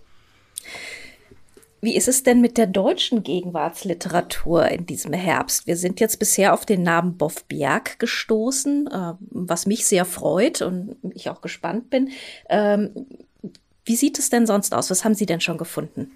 Wie 1.81 1.95
ist 1.95 2.07
es 2.07 2.23
denn 2.23 2.41
mit 2.41 2.57
der 2.57 2.67
deutschen 2.67 3.23
Gegenwartsliteratur 3.23 4.67
in 4.67 4.85
diesem 4.85 5.13
Herbst? 5.13 5.65
Wir 5.65 5.77
sind 5.77 5.99
jetzt 5.99 6.19
bisher 6.19 6.53
auf 6.53 6.65
den 6.65 6.83
Namen 6.83 7.17
Boff 7.17 7.45
Bjerg 7.45 7.99
gestoßen, 7.99 8.87
äh, 8.87 9.13
was 9.19 9.65
mich 9.65 9.85
sehr 9.85 10.05
freut 10.05 10.61
und 10.61 10.97
ich 11.13 11.29
auch 11.29 11.41
gespannt 11.41 11.89
bin. 11.89 12.09
Ähm, 12.49 13.07
wie 13.85 13.95
sieht 13.95 14.19
es 14.19 14.29
denn 14.29 14.45
sonst 14.45 14.73
aus? 14.73 14.89
Was 14.89 15.05
haben 15.05 15.15
Sie 15.15 15.25
denn 15.25 15.41
schon 15.41 15.57
gefunden? 15.57 16.11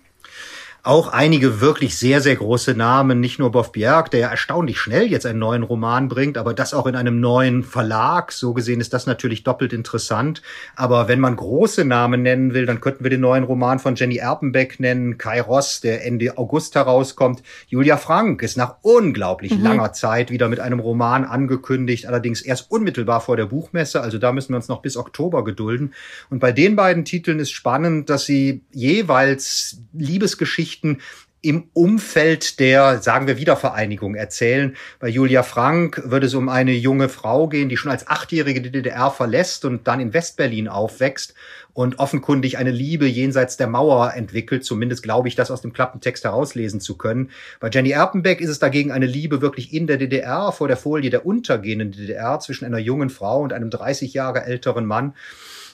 Auch 0.86 1.08
einige 1.08 1.62
wirklich 1.62 1.98
sehr, 1.98 2.20
sehr 2.20 2.36
große 2.36 2.74
Namen, 2.74 3.22
nicht 3.22 3.40
nur 3.40 3.52
Boff 3.52 3.72
Bjerg, 3.72 4.12
der 4.12 4.20
ja 4.20 4.28
erstaunlich 4.28 4.78
schnell 4.78 5.10
jetzt 5.10 5.26
einen 5.26 5.40
neuen 5.40 5.64
Roman 5.64 6.10
bringt, 6.10 6.38
aber 6.38 6.54
das 6.54 6.74
auch 6.74 6.88
in 6.88 6.98
einem 6.98 7.22
neuen 7.22 7.64
Verlag. 7.64 8.34
So 8.34 8.54
gesehen 8.54 8.82
ist 8.82 8.92
das 8.92 9.06
natürlich 9.06 9.46
doppelt 9.46 9.72
interessant. 9.72 10.42
Aber 10.76 11.08
wenn 11.08 11.22
man 11.22 11.38
große 11.38 11.86
Namen 11.86 12.22
nennen 12.22 12.54
will, 12.54 12.66
dann 12.66 12.82
könnten 12.82 13.06
wir 13.06 13.10
den 13.10 13.22
neuen 13.22 13.46
Roman 13.46 13.80
von 13.80 13.96
Jenny 13.96 14.18
Erpenbeck 14.18 14.82
nennen, 14.82 15.18
Kai 15.18 15.40
Ross, 15.40 15.80
der 15.80 16.06
Ende 16.06 16.38
August 16.38 16.76
herauskommt. 16.76 17.44
Julia 17.68 17.96
Frank 17.96 18.44
ist 18.44 18.58
nach 18.58 18.76
unglaublich 18.82 19.56
mhm. 19.56 19.64
langer 19.64 19.94
Zeit 19.94 20.32
wieder 20.32 20.50
mit 20.50 20.60
einem 20.60 20.82
Roman 20.82 21.24
angekündigt, 21.24 22.08
allerdings 22.08 22.42
erst 22.42 22.70
unmittelbar 22.70 23.22
vor 23.22 23.38
der 23.38 23.46
Buchmesse. 23.46 24.02
Also 24.02 24.18
da 24.18 24.34
müssen 24.34 24.50
wir 24.52 24.58
uns 24.58 24.68
noch 24.68 24.82
bis 24.82 24.98
Oktober 24.98 25.46
gedulden. 25.46 25.94
Und 26.30 26.40
bei 26.40 26.52
den 26.52 26.76
beiden 26.76 27.06
Titeln 27.06 27.40
ist 27.40 27.52
spannend, 27.52 28.10
dass 28.10 28.26
sie 28.26 28.64
jeweils 28.74 29.78
Liebesgeschichten 29.94 30.73
Geschichten 30.74 31.00
im 31.46 31.66
Umfeld 31.74 32.62
der, 32.62 33.02
sagen 33.02 33.28
wir, 33.28 33.38
Wiedervereinigung 33.38 34.16
erzählen. 34.16 34.78
Bei 35.02 35.10
Julia 35.10 35.44
Frank 35.44 36.02
würde 36.06 36.28
es 36.28 36.36
um 36.36 36.48
eine 36.48 36.72
junge 36.72 37.10
Frau 37.10 37.50
gehen, 37.50 37.68
die 37.68 37.76
schon 37.76 37.92
als 37.92 38.08
Achtjährige 38.08 38.62
die 38.62 38.72
DDR 38.72 39.12
verlässt 39.12 39.66
und 39.66 39.86
dann 39.86 40.00
in 40.00 40.14
Westberlin 40.14 40.70
aufwächst 40.70 41.34
und 41.74 42.00
offenkundig 42.00 42.58
eine 42.58 42.72
Liebe 42.72 43.08
jenseits 43.08 43.58
der 43.58 43.68
Mauer 43.68 44.14
entwickelt. 44.14 44.64
Zumindest 44.64 45.04
glaube 45.04 45.28
ich, 45.28 45.36
das 45.36 45.52
aus 45.52 45.62
dem 45.62 45.74
Klappentext 45.74 46.24
herauslesen 46.24 46.80
zu 46.80 46.98
können. 46.98 47.30
Bei 47.60 47.70
Jenny 47.70 47.92
Erpenbeck 47.92 48.40
ist 48.40 48.50
es 48.50 48.60
dagegen 48.60 48.94
eine 48.94 49.08
Liebe 49.08 49.42
wirklich 49.42 49.74
in 49.74 49.86
der 49.86 49.98
DDR, 49.98 50.54
vor 50.54 50.70
der 50.70 50.78
Folie 50.78 51.10
der 51.10 51.26
untergehenden 51.26 51.92
DDR 51.92 52.40
zwischen 52.40 52.64
einer 52.64 52.80
jungen 52.80 53.10
Frau 53.10 53.42
und 53.42 53.52
einem 53.52 53.70
30 53.70 54.14
Jahre 54.14 54.46
älteren 54.46 54.86
Mann. 54.86 55.14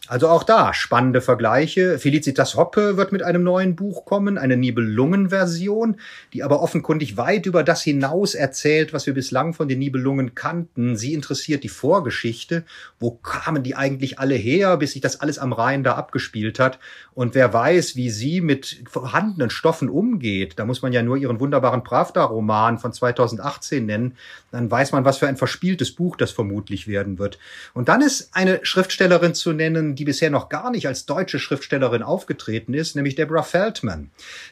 Also 0.10 0.28
auch 0.28 0.42
da 0.42 0.74
spannende 0.74 1.22
Vergleiche. 1.22 2.00
Felicitas 2.00 2.56
Hoppe 2.56 2.98
wird 2.98 3.12
mit 3.12 3.22
einem 3.22 3.44
neuen 3.44 3.76
Buch 3.76 4.06
kommen, 4.06 4.40
eine 4.40 4.58
Nibelungen-Version, 4.58 5.98
die 6.34 6.42
aber 6.42 6.64
offenkundig 6.64 7.16
weit 7.16 7.46
über 7.46 7.64
das 7.64 7.84
hinaus 7.84 8.34
erzählt, 8.34 8.92
was 8.92 9.06
wir 9.06 9.14
bislang 9.14 9.54
von 9.54 9.68
den 9.68 9.78
Nibelungen 9.78 10.34
kannten. 10.34 10.98
Sie 10.98 11.14
interessiert 11.14 11.64
die 11.64 11.70
Vorgeschichte. 11.70 12.64
Wo 13.00 13.12
kamen 13.12 13.62
die 13.62 13.76
eigentlich 13.76 14.18
alle 14.18 14.34
her, 14.34 14.78
bis 14.78 14.94
sich 14.94 15.02
das 15.02 15.22
alles 15.22 15.38
am 15.38 15.54
Rhein 15.54 15.84
da 15.84 15.94
abgespielt 15.94 16.58
hat? 16.58 16.80
Und 17.14 17.36
wer 17.36 17.54
weiß, 17.54 17.96
wie 17.96 18.10
sie 18.10 18.42
mit 18.42 18.82
vorhandenen 18.90 19.52
Stoffen 19.52 19.90
umgeht, 19.90 20.58
da 20.58 20.66
muss 20.66 20.82
man 20.82 20.92
ja 20.92 21.04
nur 21.04 21.18
ihren 21.18 21.40
wunderbaren 21.40 21.84
Pravda-Roman 21.84 22.80
von 22.80 22.94
2018 22.94 23.86
nennen, 23.86 24.18
dann 24.52 24.72
weiß 24.72 24.92
man, 24.92 25.06
was 25.06 25.20
für 25.20 25.28
ein 25.28 25.38
verspieltes 25.38 25.92
Buch 25.92 26.16
das 26.16 26.32
vermutlich 26.32 26.88
werden 26.88 27.20
wird. 27.20 27.38
Und 27.76 27.90
dann 27.90 28.02
ist 28.02 28.32
eine 28.34 28.62
Schriftstellerin 28.64 29.36
zu 29.36 29.54
nennen, 29.54 29.98
die 30.00 30.06
bisher 30.06 30.30
noch 30.30 30.50
gar 30.50 30.72
nicht 30.72 30.88
als 30.88 31.06
deutsche 31.06 31.40
Schriftstellerin 31.40 32.02
aufgetreten 32.02 32.74
ist, 32.74 32.96
nämlich 32.96 33.16
Deborah 33.16 33.44
Feldman, 33.44 34.10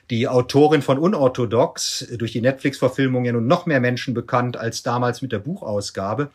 die 0.09 0.27
Autorin 0.27 0.81
von 0.81 0.99
Unorthodox, 0.99 2.05
durch 2.17 2.33
die 2.33 2.41
Netflix-Verfilmung 2.41 3.25
ja 3.25 3.31
nun 3.31 3.47
noch 3.47 3.65
mehr 3.65 3.79
Menschen 3.79 4.13
bekannt 4.13 4.57
als 4.57 4.83
damals 4.83 5.21
mit 5.21 5.31
der 5.31 5.39
Buchausgabe. 5.39 6.29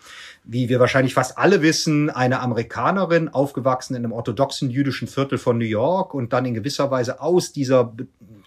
Wie 0.45 0.69
wir 0.69 0.81
wahrscheinlich 0.81 1.15
fast 1.15 1.39
alle 1.39 1.63
wissen, 1.63 2.11
eine 2.11 2.41
Amerikanerin, 2.41 3.29
aufgewachsen 3.29 3.95
in 3.95 4.05
einem 4.05 4.13
orthodoxen 4.13 4.71
jüdischen 4.71 5.07
Viertel 5.07 5.39
von 5.39 5.59
New 5.59 5.65
York 5.65 6.15
und 6.15 6.33
dann 6.33 6.47
in 6.47 6.55
gewisser 6.55 6.91
Weise 6.91 7.21
aus 7.21 7.53
dieser 7.53 7.93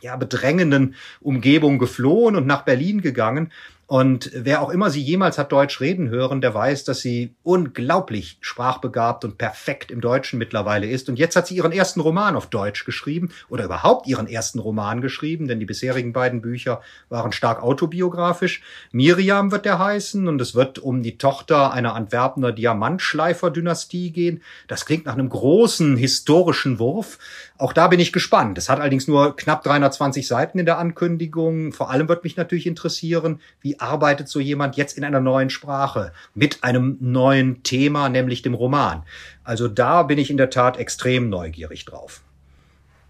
ja, 0.02 0.16
bedrängenden 0.16 0.96
Umgebung 1.22 1.80
geflohen 1.80 2.36
und 2.36 2.48
nach 2.48 2.64
Berlin 2.64 3.02
gegangen 3.02 3.52
und 3.88 4.32
wer 4.34 4.64
auch 4.64 4.72
immer 4.72 4.90
sie 4.90 5.02
jemals 5.02 5.38
hat 5.38 5.52
Deutsch 5.52 5.80
reden 5.80 6.10
hören, 6.10 6.42
der 6.42 6.56
weiß, 6.56 6.86
dass 6.86 7.02
sie 7.02 7.36
unglaublich 7.44 8.38
sprachbegabt 8.42 9.24
und 9.24 9.38
perfekt 9.38 9.92
im 9.92 10.02
Deutschen 10.02 10.40
mittlerweile 10.40 10.88
ist. 10.88 11.08
Und 11.08 11.20
jetzt 11.20 11.36
hat 11.36 11.46
sie 11.46 11.56
ihren 11.56 11.72
ersten 11.72 12.00
Roman 12.00 12.36
auf 12.36 12.48
Deutsch 12.48 12.84
geschrieben 12.86 13.30
oder 13.48 13.66
überhaupt 13.66 14.08
ihren 14.08 14.28
ersten 14.28 14.58
Roman 14.58 15.02
geschrieben, 15.02 15.48
denn 15.48 15.60
die 15.60 15.68
bisherigen 15.68 16.14
beiden 16.14 16.42
Bücher 16.42 16.82
waren 17.10 17.32
stark 17.32 17.62
autobiografisch. 17.62 18.64
Miriam 18.92 19.52
wird 19.52 19.66
der 19.66 19.78
heißen 19.78 20.28
und 20.28 20.42
es 20.42 20.56
wird 20.56 20.80
um 20.80 21.04
die 21.04 21.20
Tochter 21.20 21.72
einer 21.72 21.94
Antwerpener 21.94 22.52
Diamantschleifer-Dynastie 22.52 24.10
gehen. 24.10 24.42
Das 24.68 24.88
klingt 24.88 25.06
nach 25.06 25.14
einem 25.14 25.30
großen 25.30 25.96
historischen 25.96 26.80
Wurf. 26.80 27.20
Auch 27.58 27.72
da 27.72 27.88
bin 27.88 28.02
ich 28.02 28.12
gespannt. 28.12 28.58
Es 28.58 28.68
hat 28.68 28.82
allerdings 28.82 29.08
nur 29.08 29.36
knapp 29.36 29.64
320 29.64 30.28
Seiten 30.28 30.60
in 30.60 30.66
der 30.66 30.78
Ankündigung. 30.78 31.72
Vor 31.72 31.90
allem 31.90 32.10
wird 32.10 32.26
mich 32.26 32.36
natürlich 32.36 32.68
interessieren, 32.68 33.40
wie 33.62 33.80
arbeitet 33.80 34.28
so 34.28 34.42
jemand 34.42 34.76
jetzt 34.76 34.98
in 34.98 35.06
einer 35.06 35.22
neuen 35.22 35.50
Sprache 35.50 36.12
mit 36.34 36.66
einem 36.66 36.98
neuen 37.00 37.64
Thema, 37.64 38.10
nämlich 38.10 38.42
dem 38.42 38.56
Roman. 38.56 39.04
Also 39.46 39.70
da 39.70 40.04
bin 40.04 40.18
ich 40.18 40.30
in 40.30 40.38
der 40.38 40.50
Tat 40.50 40.78
extrem 40.78 41.30
neugierig 41.30 41.86
drauf. 41.86 42.22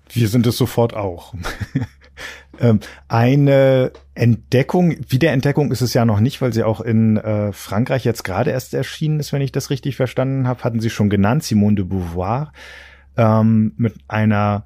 Wir 0.09 0.27
sind 0.27 0.45
es 0.45 0.57
sofort 0.57 0.93
auch. 0.93 1.33
Ähm, 2.61 2.79
eine 3.09 3.91
Entdeckung, 4.13 4.95
Wiederentdeckung 5.09 5.73
ist 5.73 5.81
es 5.81 5.93
ja 5.93 6.05
noch 6.05 6.21
nicht, 6.21 6.41
weil 6.41 6.53
sie 6.53 6.63
auch 6.63 6.79
in 6.79 7.17
äh, 7.17 7.51
Frankreich 7.51 8.05
jetzt 8.05 8.23
gerade 8.23 8.51
erst 8.51 8.73
erschienen 8.73 9.19
ist, 9.19 9.33
wenn 9.33 9.41
ich 9.41 9.51
das 9.51 9.69
richtig 9.69 9.97
verstanden 9.97 10.47
habe, 10.47 10.63
hatten 10.63 10.79
Sie 10.79 10.89
schon 10.89 11.09
genannt, 11.09 11.43
Simone 11.43 11.75
de 11.75 11.83
Beauvoir 11.83 12.53
ähm, 13.17 13.73
mit 13.77 13.95
einer 14.07 14.65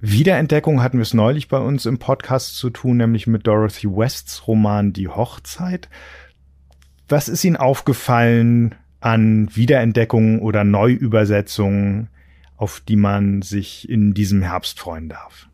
Wiederentdeckung 0.00 0.82
hatten 0.82 0.98
wir 0.98 1.02
es 1.02 1.14
neulich 1.14 1.48
bei 1.48 1.58
uns 1.58 1.84
im 1.84 1.98
Podcast 1.98 2.56
zu 2.56 2.70
tun, 2.70 2.98
nämlich 2.98 3.26
mit 3.26 3.46
Dorothy 3.46 3.88
Wests 3.88 4.46
Roman 4.46 4.92
Die 4.92 5.08
Hochzeit. 5.08 5.88
Was 7.08 7.28
ist 7.28 7.44
Ihnen 7.44 7.56
aufgefallen 7.56 8.74
an 9.00 9.48
Wiederentdeckungen 9.54 10.40
oder 10.40 10.62
Neuübersetzungen, 10.62 12.10
auf 12.56 12.80
die 12.80 12.96
man 12.96 13.42
sich 13.42 13.88
in 13.88 14.14
diesem 14.14 14.42
Herbst 14.42 14.78
freuen 14.78 15.08
darf? 15.08 15.48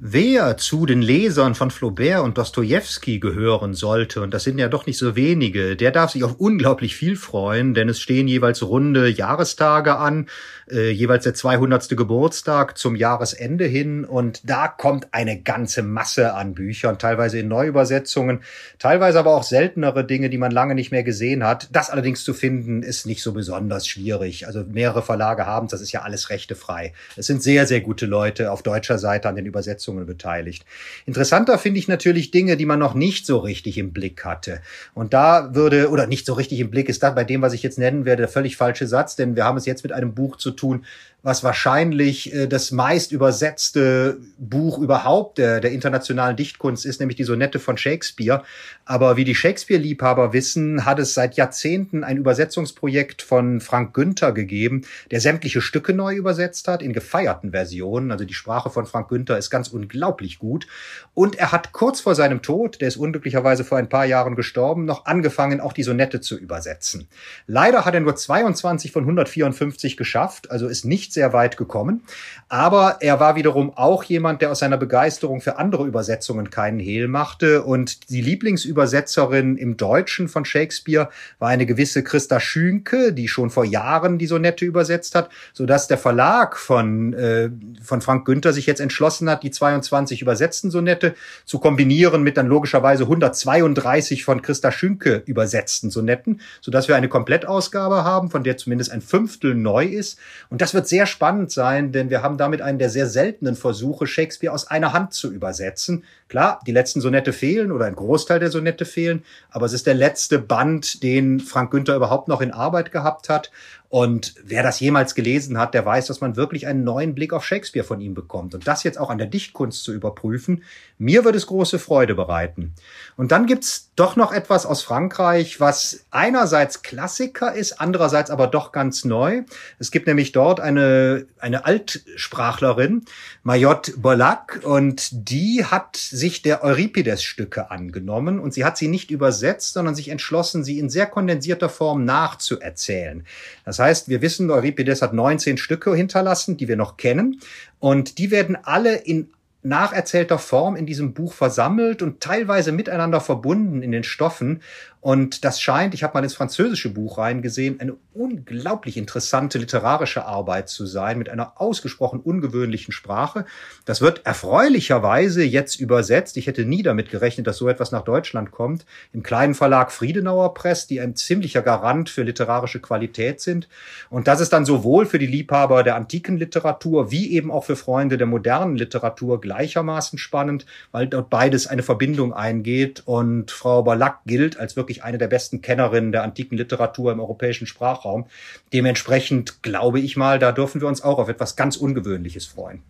Wer 0.00 0.56
zu 0.58 0.86
den 0.86 1.02
Lesern 1.02 1.56
von 1.56 1.72
Flaubert 1.72 2.22
und 2.22 2.38
Dostoevsky 2.38 3.18
gehören 3.18 3.74
sollte, 3.74 4.22
und 4.22 4.32
das 4.32 4.44
sind 4.44 4.58
ja 4.58 4.68
doch 4.68 4.86
nicht 4.86 4.96
so 4.96 5.16
wenige, 5.16 5.74
der 5.74 5.90
darf 5.90 6.12
sich 6.12 6.22
auf 6.22 6.36
unglaublich 6.38 6.94
viel 6.94 7.16
freuen, 7.16 7.74
denn 7.74 7.88
es 7.88 7.98
stehen 7.98 8.28
jeweils 8.28 8.62
runde 8.62 9.08
Jahrestage 9.08 9.96
an, 9.96 10.28
äh, 10.70 10.90
jeweils 10.90 11.24
der 11.24 11.34
200. 11.34 11.96
Geburtstag 11.96 12.78
zum 12.78 12.94
Jahresende 12.94 13.64
hin, 13.64 14.04
und 14.04 14.48
da 14.48 14.68
kommt 14.68 15.08
eine 15.10 15.42
ganze 15.42 15.82
Masse 15.82 16.32
an 16.32 16.54
Büchern, 16.54 17.00
teilweise 17.00 17.40
in 17.40 17.48
Neuübersetzungen, 17.48 18.42
teilweise 18.78 19.18
aber 19.18 19.34
auch 19.34 19.42
seltenere 19.42 20.04
Dinge, 20.04 20.30
die 20.30 20.38
man 20.38 20.52
lange 20.52 20.76
nicht 20.76 20.92
mehr 20.92 21.02
gesehen 21.02 21.42
hat. 21.42 21.70
Das 21.72 21.90
allerdings 21.90 22.22
zu 22.22 22.34
finden, 22.34 22.84
ist 22.84 23.04
nicht 23.04 23.20
so 23.20 23.32
besonders 23.32 23.88
schwierig. 23.88 24.46
Also 24.46 24.62
mehrere 24.64 25.02
Verlage 25.02 25.44
haben 25.44 25.66
das 25.66 25.80
ist 25.80 25.90
ja 25.90 26.02
alles 26.02 26.30
rechtefrei. 26.30 26.92
Es 27.16 27.26
sind 27.26 27.42
sehr, 27.42 27.66
sehr 27.66 27.80
gute 27.80 28.06
Leute 28.06 28.52
auf 28.52 28.62
deutscher 28.62 28.98
Seite 28.98 29.28
an 29.28 29.34
den 29.34 29.44
Übersetzungen 29.44 29.87
Übersetzungen 29.88 30.06
beteiligt. 30.06 30.64
Interessanter 31.06 31.58
finde 31.58 31.78
ich 31.78 31.88
natürlich 31.88 32.30
Dinge, 32.30 32.56
die 32.56 32.66
man 32.66 32.78
noch 32.78 32.94
nicht 32.94 33.26
so 33.26 33.38
richtig 33.38 33.78
im 33.78 33.92
Blick 33.92 34.24
hatte. 34.24 34.60
Und 34.94 35.14
da 35.14 35.54
würde, 35.54 35.90
oder 35.90 36.06
nicht 36.06 36.26
so 36.26 36.34
richtig 36.34 36.60
im 36.60 36.70
Blick 36.70 36.88
ist 36.88 37.02
da 37.02 37.10
bei 37.10 37.24
dem, 37.24 37.42
was 37.42 37.52
ich 37.52 37.62
jetzt 37.62 37.78
nennen 37.78 38.04
werde, 38.04 38.22
der 38.22 38.28
völlig 38.28 38.56
falsche 38.56 38.86
Satz, 38.86 39.16
denn 39.16 39.36
wir 39.36 39.44
haben 39.44 39.56
es 39.56 39.66
jetzt 39.66 39.82
mit 39.82 39.92
einem 39.92 40.14
Buch 40.14 40.36
zu 40.36 40.50
tun, 40.50 40.84
was 41.22 41.42
wahrscheinlich 41.42 42.32
äh, 42.32 42.46
das 42.46 42.70
meist 42.70 43.10
übersetzte 43.12 44.18
Buch 44.38 44.78
überhaupt 44.78 45.38
der, 45.38 45.60
der 45.60 45.72
internationalen 45.72 46.36
Dichtkunst 46.36 46.86
ist, 46.86 47.00
nämlich 47.00 47.16
die 47.16 47.24
Sonette 47.24 47.58
von 47.58 47.76
Shakespeare. 47.76 48.42
Aber 48.84 49.16
wie 49.16 49.24
die 49.24 49.34
Shakespeare-Liebhaber 49.34 50.32
wissen, 50.32 50.84
hat 50.84 50.98
es 50.98 51.14
seit 51.14 51.36
Jahrzehnten 51.36 52.04
ein 52.04 52.16
Übersetzungsprojekt 52.16 53.20
von 53.20 53.60
Frank 53.60 53.94
Günther 53.94 54.32
gegeben, 54.32 54.82
der 55.10 55.20
sämtliche 55.20 55.60
Stücke 55.60 55.92
neu 55.92 56.14
übersetzt 56.14 56.68
hat 56.68 56.82
in 56.82 56.92
gefeierten 56.92 57.50
Versionen. 57.50 58.12
Also 58.12 58.24
die 58.24 58.34
Sprache 58.34 58.70
von 58.70 58.86
Frank 58.86 59.08
Günther 59.08 59.36
ist 59.36 59.50
ganz 59.50 59.68
unglaublich 59.68 60.38
gut. 60.38 60.66
Und 61.14 61.36
er 61.36 61.50
hat 61.52 61.72
kurz 61.72 62.00
vor 62.00 62.14
seinem 62.14 62.42
Tod, 62.42 62.80
der 62.80 62.88
ist 62.88 62.96
unglücklicherweise 62.96 63.64
vor 63.64 63.76
ein 63.76 63.88
paar 63.88 64.06
Jahren 64.06 64.36
gestorben, 64.36 64.84
noch 64.84 65.04
angefangen, 65.06 65.60
auch 65.60 65.72
die 65.72 65.82
Sonette 65.82 66.20
zu 66.20 66.38
übersetzen. 66.38 67.08
Leider 67.46 67.84
hat 67.84 67.94
er 67.94 68.00
nur 68.00 68.14
22 68.14 68.92
von 68.92 69.02
154 69.02 69.96
geschafft, 69.96 70.50
also 70.50 70.68
ist 70.68 70.84
nicht 70.84 71.07
nicht 71.08 71.12
sehr 71.14 71.32
weit 71.32 71.56
gekommen. 71.56 72.02
Aber 72.50 72.98
er 73.00 73.20
war 73.20 73.36
wiederum 73.36 73.72
auch 73.76 74.04
jemand, 74.04 74.40
der 74.40 74.50
aus 74.50 74.60
seiner 74.60 74.78
Begeisterung 74.78 75.40
für 75.40 75.58
andere 75.58 75.86
Übersetzungen 75.86 76.50
keinen 76.50 76.78
Hehl 76.78 77.08
machte. 77.08 77.62
Und 77.62 78.10
die 78.10 78.22
Lieblingsübersetzerin 78.22 79.56
im 79.56 79.76
Deutschen 79.76 80.28
von 80.28 80.44
Shakespeare 80.44 81.08
war 81.38 81.48
eine 81.48 81.66
gewisse 81.66 82.02
Christa 82.02 82.40
Schünke, 82.40 83.12
die 83.12 83.28
schon 83.28 83.50
vor 83.50 83.64
Jahren 83.64 84.18
die 84.18 84.26
Sonette 84.26 84.64
übersetzt 84.64 85.14
hat, 85.14 85.30
sodass 85.52 85.88
der 85.88 85.98
Verlag 85.98 86.56
von, 86.56 87.12
äh, 87.12 87.50
von 87.82 88.00
Frank 88.00 88.26
Günther 88.26 88.52
sich 88.52 88.66
jetzt 88.66 88.80
entschlossen 88.80 89.28
hat, 89.28 89.42
die 89.42 89.50
22 89.50 90.22
übersetzten 90.22 90.70
Sonette 90.70 91.14
zu 91.44 91.58
kombinieren 91.58 92.22
mit 92.22 92.36
dann 92.36 92.46
logischerweise 92.46 93.04
132 93.04 94.24
von 94.24 94.42
Christa 94.42 94.72
Schünke 94.72 95.22
übersetzten 95.26 95.90
Sonetten, 95.90 96.40
sodass 96.60 96.88
wir 96.88 96.96
eine 96.96 97.08
Komplettausgabe 97.08 98.04
haben, 98.04 98.30
von 98.30 98.42
der 98.42 98.56
zumindest 98.56 98.90
ein 98.90 99.02
Fünftel 99.02 99.54
neu 99.54 99.84
ist. 99.84 100.18
Und 100.48 100.62
das 100.62 100.72
wird 100.74 100.88
sehr 100.88 100.97
sehr 100.98 101.06
spannend 101.06 101.52
sein, 101.52 101.92
denn 101.92 102.10
wir 102.10 102.24
haben 102.24 102.38
damit 102.38 102.60
einen 102.60 102.80
der 102.80 102.90
sehr 102.90 103.06
seltenen 103.06 103.54
Versuche, 103.54 104.08
Shakespeare 104.08 104.52
aus 104.52 104.66
einer 104.66 104.92
Hand 104.92 105.14
zu 105.14 105.32
übersetzen. 105.32 106.02
Klar, 106.26 106.60
die 106.66 106.72
letzten 106.72 107.00
Sonette 107.00 107.32
fehlen 107.32 107.70
oder 107.70 107.84
ein 107.84 107.94
Großteil 107.94 108.40
der 108.40 108.50
Sonette 108.50 108.84
fehlen, 108.84 109.22
aber 109.48 109.66
es 109.66 109.72
ist 109.72 109.86
der 109.86 109.94
letzte 109.94 110.40
Band, 110.40 111.04
den 111.04 111.38
Frank 111.38 111.70
Günther 111.70 111.94
überhaupt 111.94 112.26
noch 112.26 112.40
in 112.40 112.50
Arbeit 112.50 112.90
gehabt 112.90 113.28
hat. 113.28 113.52
Und 113.90 114.34
wer 114.44 114.62
das 114.62 114.80
jemals 114.80 115.14
gelesen 115.14 115.56
hat, 115.56 115.72
der 115.72 115.84
weiß, 115.86 116.08
dass 116.08 116.20
man 116.20 116.36
wirklich 116.36 116.66
einen 116.66 116.84
neuen 116.84 117.14
Blick 117.14 117.32
auf 117.32 117.46
Shakespeare 117.46 117.86
von 117.86 118.02
ihm 118.02 118.12
bekommt. 118.12 118.54
Und 118.54 118.66
das 118.68 118.82
jetzt 118.82 118.98
auch 118.98 119.08
an 119.08 119.16
der 119.16 119.26
Dichtkunst 119.26 119.82
zu 119.82 119.94
überprüfen, 119.94 120.62
mir 120.98 121.24
wird 121.24 121.36
es 121.36 121.46
große 121.46 121.78
Freude 121.78 122.14
bereiten. 122.14 122.74
Und 123.16 123.32
dann 123.32 123.46
gibt's 123.46 123.90
doch 123.96 124.14
noch 124.14 124.32
etwas 124.32 124.66
aus 124.66 124.82
Frankreich, 124.82 125.58
was 125.58 126.04
einerseits 126.10 126.82
Klassiker 126.82 127.54
ist, 127.54 127.80
andererseits 127.80 128.30
aber 128.30 128.46
doch 128.46 128.72
ganz 128.72 129.04
neu. 129.06 129.42
Es 129.78 129.90
gibt 129.90 130.06
nämlich 130.06 130.32
dort 130.32 130.60
eine, 130.60 131.26
eine 131.38 131.64
Altsprachlerin, 131.64 133.06
Mayotte 133.42 133.92
Bolac, 133.96 134.60
und 134.64 135.30
die 135.30 135.64
hat 135.64 135.96
sich 135.96 136.42
der 136.42 136.62
Euripides-Stücke 136.62 137.70
angenommen 137.70 138.38
und 138.38 138.52
sie 138.52 138.64
hat 138.64 138.76
sie 138.76 138.88
nicht 138.88 139.10
übersetzt, 139.10 139.72
sondern 139.72 139.94
sich 139.94 140.10
entschlossen, 140.10 140.62
sie 140.62 140.78
in 140.78 140.90
sehr 140.90 141.06
kondensierter 141.06 141.70
Form 141.70 142.04
nachzuerzählen. 142.04 143.24
Das 143.64 143.77
heißt, 143.78 144.08
wir 144.08 144.22
wissen, 144.22 144.50
Euripides 144.50 145.02
hat 145.02 145.12
19 145.12 145.58
Stücke 145.58 145.94
hinterlassen, 145.94 146.56
die 146.56 146.68
wir 146.68 146.76
noch 146.76 146.96
kennen, 146.96 147.40
und 147.78 148.18
die 148.18 148.30
werden 148.30 148.56
alle 148.62 148.96
in 148.96 149.30
nacherzählter 149.62 150.38
Form 150.38 150.76
in 150.76 150.86
diesem 150.86 151.14
Buch 151.14 151.32
versammelt 151.32 152.02
und 152.02 152.20
teilweise 152.20 152.72
miteinander 152.72 153.20
verbunden 153.20 153.82
in 153.82 153.92
den 153.92 154.04
Stoffen. 154.04 154.62
Und 155.00 155.44
das 155.44 155.60
scheint, 155.60 155.94
ich 155.94 156.02
habe 156.02 156.14
mal 156.14 156.24
ins 156.24 156.34
französische 156.34 156.90
Buch 156.90 157.18
reingesehen, 157.18 157.78
eine 157.78 157.94
unglaublich 158.14 158.96
interessante 158.96 159.58
literarische 159.58 160.24
Arbeit 160.24 160.68
zu 160.68 160.86
sein, 160.86 161.18
mit 161.18 161.28
einer 161.28 161.60
ausgesprochen 161.60 162.18
ungewöhnlichen 162.18 162.92
Sprache. 162.92 163.44
Das 163.84 164.00
wird 164.00 164.26
erfreulicherweise 164.26 165.44
jetzt 165.44 165.78
übersetzt. 165.78 166.36
Ich 166.36 166.48
hätte 166.48 166.64
nie 166.64 166.82
damit 166.82 167.10
gerechnet, 167.10 167.46
dass 167.46 167.58
so 167.58 167.68
etwas 167.68 167.92
nach 167.92 168.02
Deutschland 168.02 168.50
kommt. 168.50 168.86
Im 169.12 169.22
kleinen 169.22 169.54
Verlag 169.54 169.92
Friedenauer 169.92 170.52
Press, 170.54 170.88
die 170.88 171.00
ein 171.00 171.14
ziemlicher 171.14 171.62
Garant 171.62 172.10
für 172.10 172.24
literarische 172.24 172.80
Qualität 172.80 173.40
sind. 173.40 173.68
Und 174.10 174.26
das 174.26 174.40
ist 174.40 174.52
dann 174.52 174.64
sowohl 174.64 175.06
für 175.06 175.20
die 175.20 175.26
Liebhaber 175.26 175.84
der 175.84 175.94
antiken 175.94 176.38
Literatur 176.38 177.12
wie 177.12 177.32
eben 177.32 177.52
auch 177.52 177.64
für 177.64 177.76
Freunde 177.76 178.18
der 178.18 178.26
modernen 178.26 178.76
Literatur 178.76 179.40
gleichermaßen 179.40 180.18
spannend, 180.18 180.66
weil 180.90 181.06
dort 181.06 181.30
beides 181.30 181.68
eine 181.68 181.84
Verbindung 181.84 182.32
eingeht. 182.32 183.02
Und 183.04 183.52
Frau 183.52 183.84
Ballack 183.84 184.20
gilt 184.26 184.58
als 184.58 184.74
wirklich 184.74 184.87
wirklich 184.88 185.04
eine 185.04 185.18
der 185.18 185.28
besten 185.28 185.60
Kennerinnen 185.60 186.12
der 186.12 186.22
antiken 186.22 186.56
Literatur 186.56 187.12
im 187.12 187.20
europäischen 187.20 187.66
Sprachraum. 187.66 188.26
Dementsprechend 188.72 189.62
glaube 189.62 190.00
ich 190.00 190.16
mal, 190.16 190.38
da 190.38 190.50
dürfen 190.50 190.80
wir 190.80 190.88
uns 190.88 191.02
auch 191.02 191.18
auf 191.18 191.28
etwas 191.28 191.56
ganz 191.56 191.76
Ungewöhnliches 191.76 192.46
freuen. 192.46 192.82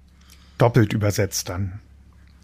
Doppelt 0.58 0.92
übersetzt 0.92 1.48
dann. 1.48 1.80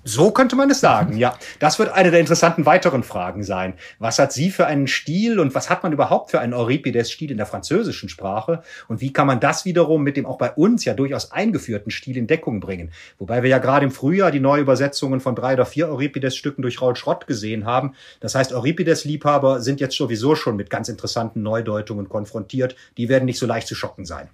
So 0.06 0.30
könnte 0.32 0.54
man 0.54 0.70
es 0.70 0.80
sagen, 0.80 1.16
ja. 1.16 1.34
Das 1.60 1.78
wird 1.78 1.88
eine 1.88 2.10
der 2.10 2.20
interessanten 2.20 2.66
weiteren 2.66 3.02
Fragen 3.02 3.42
sein. 3.42 3.72
Was 3.98 4.18
hat 4.18 4.32
sie 4.32 4.50
für 4.50 4.66
einen 4.66 4.86
Stil 4.86 5.40
und 5.40 5.54
was 5.54 5.70
hat 5.70 5.82
man 5.82 5.92
überhaupt 5.92 6.30
für 6.30 6.40
einen 6.40 6.52
Euripides-Stil 6.52 7.30
in 7.30 7.38
der 7.38 7.46
französischen 7.46 8.10
Sprache? 8.10 8.62
Und 8.86 9.00
wie 9.00 9.14
kann 9.14 9.26
man 9.26 9.40
das 9.40 9.64
wiederum 9.64 10.02
mit 10.02 10.18
dem 10.18 10.26
auch 10.26 10.36
bei 10.36 10.52
uns 10.52 10.84
ja 10.84 10.92
durchaus 10.92 11.32
eingeführten 11.32 11.90
Stil 11.90 12.18
in 12.18 12.26
Deckung 12.26 12.60
bringen? 12.60 12.92
Wobei 13.18 13.42
wir 13.42 13.48
ja 13.48 13.58
gerade 13.58 13.86
im 13.86 13.90
Frühjahr 13.90 14.30
die 14.30 14.40
Neuübersetzungen 14.40 15.20
von 15.20 15.34
drei 15.34 15.54
oder 15.54 15.64
vier 15.64 15.88
Euripides-Stücken 15.88 16.60
durch 16.60 16.82
Raul 16.82 16.96
Schrott 16.96 17.26
gesehen 17.26 17.64
haben. 17.64 17.94
Das 18.20 18.34
heißt, 18.34 18.52
Euripides-Liebhaber 18.52 19.62
sind 19.62 19.80
jetzt 19.80 19.96
sowieso 19.96 20.34
schon 20.34 20.56
mit 20.56 20.68
ganz 20.68 20.90
interessanten 20.90 21.42
Neudeutungen 21.42 22.10
konfrontiert. 22.10 22.76
Die 22.98 23.08
werden 23.08 23.24
nicht 23.24 23.38
so 23.38 23.46
leicht 23.46 23.68
zu 23.68 23.74
schocken 23.74 24.04
sein. 24.04 24.28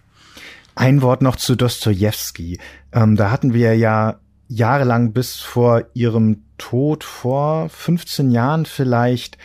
Ein 0.74 1.00
Wort 1.02 1.22
noch 1.22 1.36
zu 1.36 1.54
Dostoevsky. 1.54 2.58
Ähm, 2.92 3.14
da 3.14 3.30
hatten 3.30 3.54
wir 3.54 3.76
ja 3.76 4.18
jahrelang 4.50 5.12
bis 5.12 5.36
vor 5.36 5.84
ihrem 5.94 6.42
Tod 6.58 7.04
vor 7.04 7.68
15 7.68 8.30
Jahren 8.30 8.66
vielleicht 8.66 9.38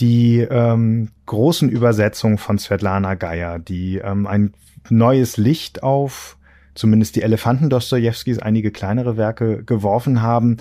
die 0.00 0.40
ähm, 0.40 1.10
großen 1.26 1.68
Übersetzungen 1.68 2.38
von 2.38 2.58
Svetlana 2.58 3.14
Geier, 3.14 3.58
die 3.58 3.98
ähm, 3.98 4.26
ein 4.26 4.52
neues 4.90 5.36
Licht 5.36 5.82
auf 5.82 6.38
zumindest 6.78 7.16
die 7.16 7.22
Elefanten 7.22 7.68
Dostojewskis, 7.68 8.38
einige 8.38 8.70
kleinere 8.70 9.16
Werke 9.16 9.64
geworfen 9.64 10.22
haben. 10.22 10.58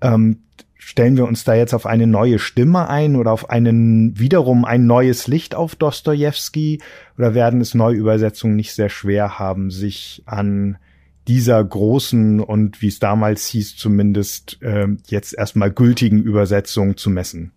Ähm, 0.00 0.38
stellen 0.78 1.16
wir 1.16 1.26
uns 1.26 1.42
da 1.44 1.54
jetzt 1.54 1.74
auf 1.74 1.86
eine 1.86 2.06
neue 2.06 2.38
Stimme 2.38 2.88
ein 2.88 3.16
oder 3.16 3.32
auf 3.32 3.50
einen 3.50 4.18
wiederum 4.18 4.64
ein 4.64 4.86
neues 4.86 5.26
Licht 5.26 5.54
auf 5.54 5.74
Dostojewski 5.74 6.80
oder 7.18 7.34
werden 7.34 7.60
es 7.60 7.74
Neuübersetzungen 7.74 8.56
nicht 8.56 8.72
sehr 8.74 8.88
schwer 8.88 9.38
haben, 9.38 9.70
sich 9.70 10.22
an 10.26 10.78
dieser 11.28 11.62
großen 11.62 12.40
und 12.40 12.82
wie 12.82 12.88
es 12.88 12.98
damals 12.98 13.46
hieß 13.46 13.76
zumindest 13.76 14.58
äh, 14.62 14.86
jetzt 15.06 15.34
erstmal 15.34 15.70
gültigen 15.70 16.22
Übersetzung 16.22 16.96
zu 16.96 17.10
messen. 17.10 17.52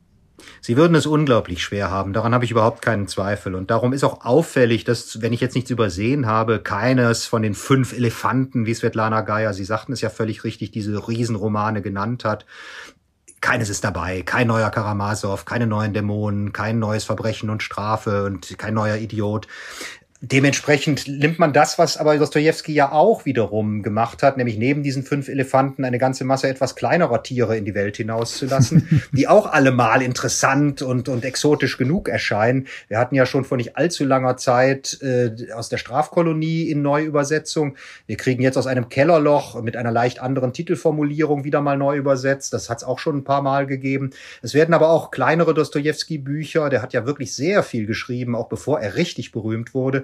Sie 0.62 0.78
würden 0.78 0.96
es 0.96 1.06
unglaublich 1.06 1.62
schwer 1.64 1.92
haben, 1.92 2.14
daran 2.14 2.34
habe 2.34 2.46
ich 2.46 2.52
überhaupt 2.52 2.82
keinen 2.82 3.08
Zweifel. 3.08 3.56
Und 3.56 3.72
darum 3.72 3.94
ist 3.94 4.04
auch 4.04 4.26
auffällig, 4.26 4.84
dass, 4.84 5.22
wenn 5.22 5.34
ich 5.34 5.42
jetzt 5.42 5.56
nichts 5.56 5.70
übersehen 5.70 6.26
habe, 6.26 6.60
keines 6.60 7.26
von 7.26 7.42
den 7.42 7.54
fünf 7.54 7.94
Elefanten, 7.94 8.66
wie 8.66 8.74
Svetlana 8.74 9.22
Geier, 9.22 9.54
Sie 9.54 9.64
sagten 9.64 9.94
es 9.94 10.02
ja 10.02 10.10
völlig 10.10 10.44
richtig, 10.44 10.72
diese 10.72 11.08
Riesenromane 11.08 11.82
genannt 11.82 12.26
hat, 12.26 12.46
keines 13.42 13.70
ist 13.70 13.86
dabei. 13.86 14.22
Kein 14.24 14.48
neuer 14.48 14.70
Karamasow, 14.70 15.46
keine 15.46 15.66
neuen 15.66 15.94
Dämonen, 15.94 16.52
kein 16.52 16.80
neues 16.80 17.06
Verbrechen 17.06 17.50
und 17.50 17.64
Strafe 17.64 18.26
und 18.26 18.58
kein 18.58 18.74
neuer 18.74 18.98
Idiot. 18.98 19.48
Dementsprechend 20.22 21.08
nimmt 21.08 21.40
man 21.40 21.54
das, 21.54 21.80
was 21.80 21.96
aber 21.96 22.18
Dostoevsky 22.18 22.74
ja 22.74 22.92
auch 22.92 23.24
wiederum 23.24 23.84
gemacht 23.84 24.22
hat, 24.22 24.36
nämlich 24.36 24.58
neben 24.58 24.84
diesen 24.84 25.04
fünf 25.04 25.30
Elefanten 25.30 25.86
eine 25.86 25.98
ganze 25.98 26.26
Masse 26.26 26.50
etwas 26.50 26.76
kleinerer 26.76 27.24
Tiere 27.24 27.56
in 27.56 27.64
die 27.64 27.74
Welt 27.74 27.96
hinauszulassen, 27.96 29.02
die 29.14 29.30
auch 29.30 29.46
alle 29.46 29.72
mal 29.72 30.02
interessant 30.02 30.82
und, 30.82 31.08
und 31.08 31.24
exotisch 31.24 31.78
genug 31.78 32.10
erscheinen. 32.10 32.68
Wir 32.90 32.98
hatten 32.98 33.16
ja 33.16 33.26
schon 33.26 33.46
vor 33.46 33.56
nicht 33.56 33.78
allzu 33.78 34.04
langer 34.04 34.36
Zeit 34.36 35.02
äh, 35.02 35.54
aus 35.54 35.70
der 35.70 35.78
Strafkolonie 35.78 36.70
in 36.70 36.82
Neuübersetzung. 36.82 37.78
Wir 38.06 38.18
kriegen 38.18 38.44
jetzt 38.44 38.58
aus 38.58 38.68
einem 38.68 38.90
Kellerloch 38.90 39.62
mit 39.62 39.78
einer 39.78 39.92
leicht 39.92 40.20
anderen 40.20 40.52
Titelformulierung 40.52 41.46
wieder 41.46 41.62
mal 41.62 41.78
neu 41.78 41.96
übersetzt. 41.96 42.52
Das 42.52 42.70
hat 42.70 42.80
es 42.80 42.84
auch 42.84 43.00
schon 43.00 43.20
ein 43.20 43.24
paar 43.24 43.42
Mal 43.42 43.68
gegeben. 43.68 44.10
Es 44.42 44.54
werden 44.54 44.74
aber 44.74 44.90
auch 44.90 45.12
kleinere 45.12 45.54
Dostoevsky-Bücher. 45.54 46.70
Der 46.70 46.82
hat 46.82 46.92
ja 46.92 47.06
wirklich 47.06 47.34
sehr 47.34 47.64
viel 47.64 47.86
geschrieben, 47.86 48.36
auch 48.36 48.50
bevor 48.50 48.82
er 48.82 48.96
richtig 48.96 49.32
berühmt 49.32 49.74
wurde 49.74 50.04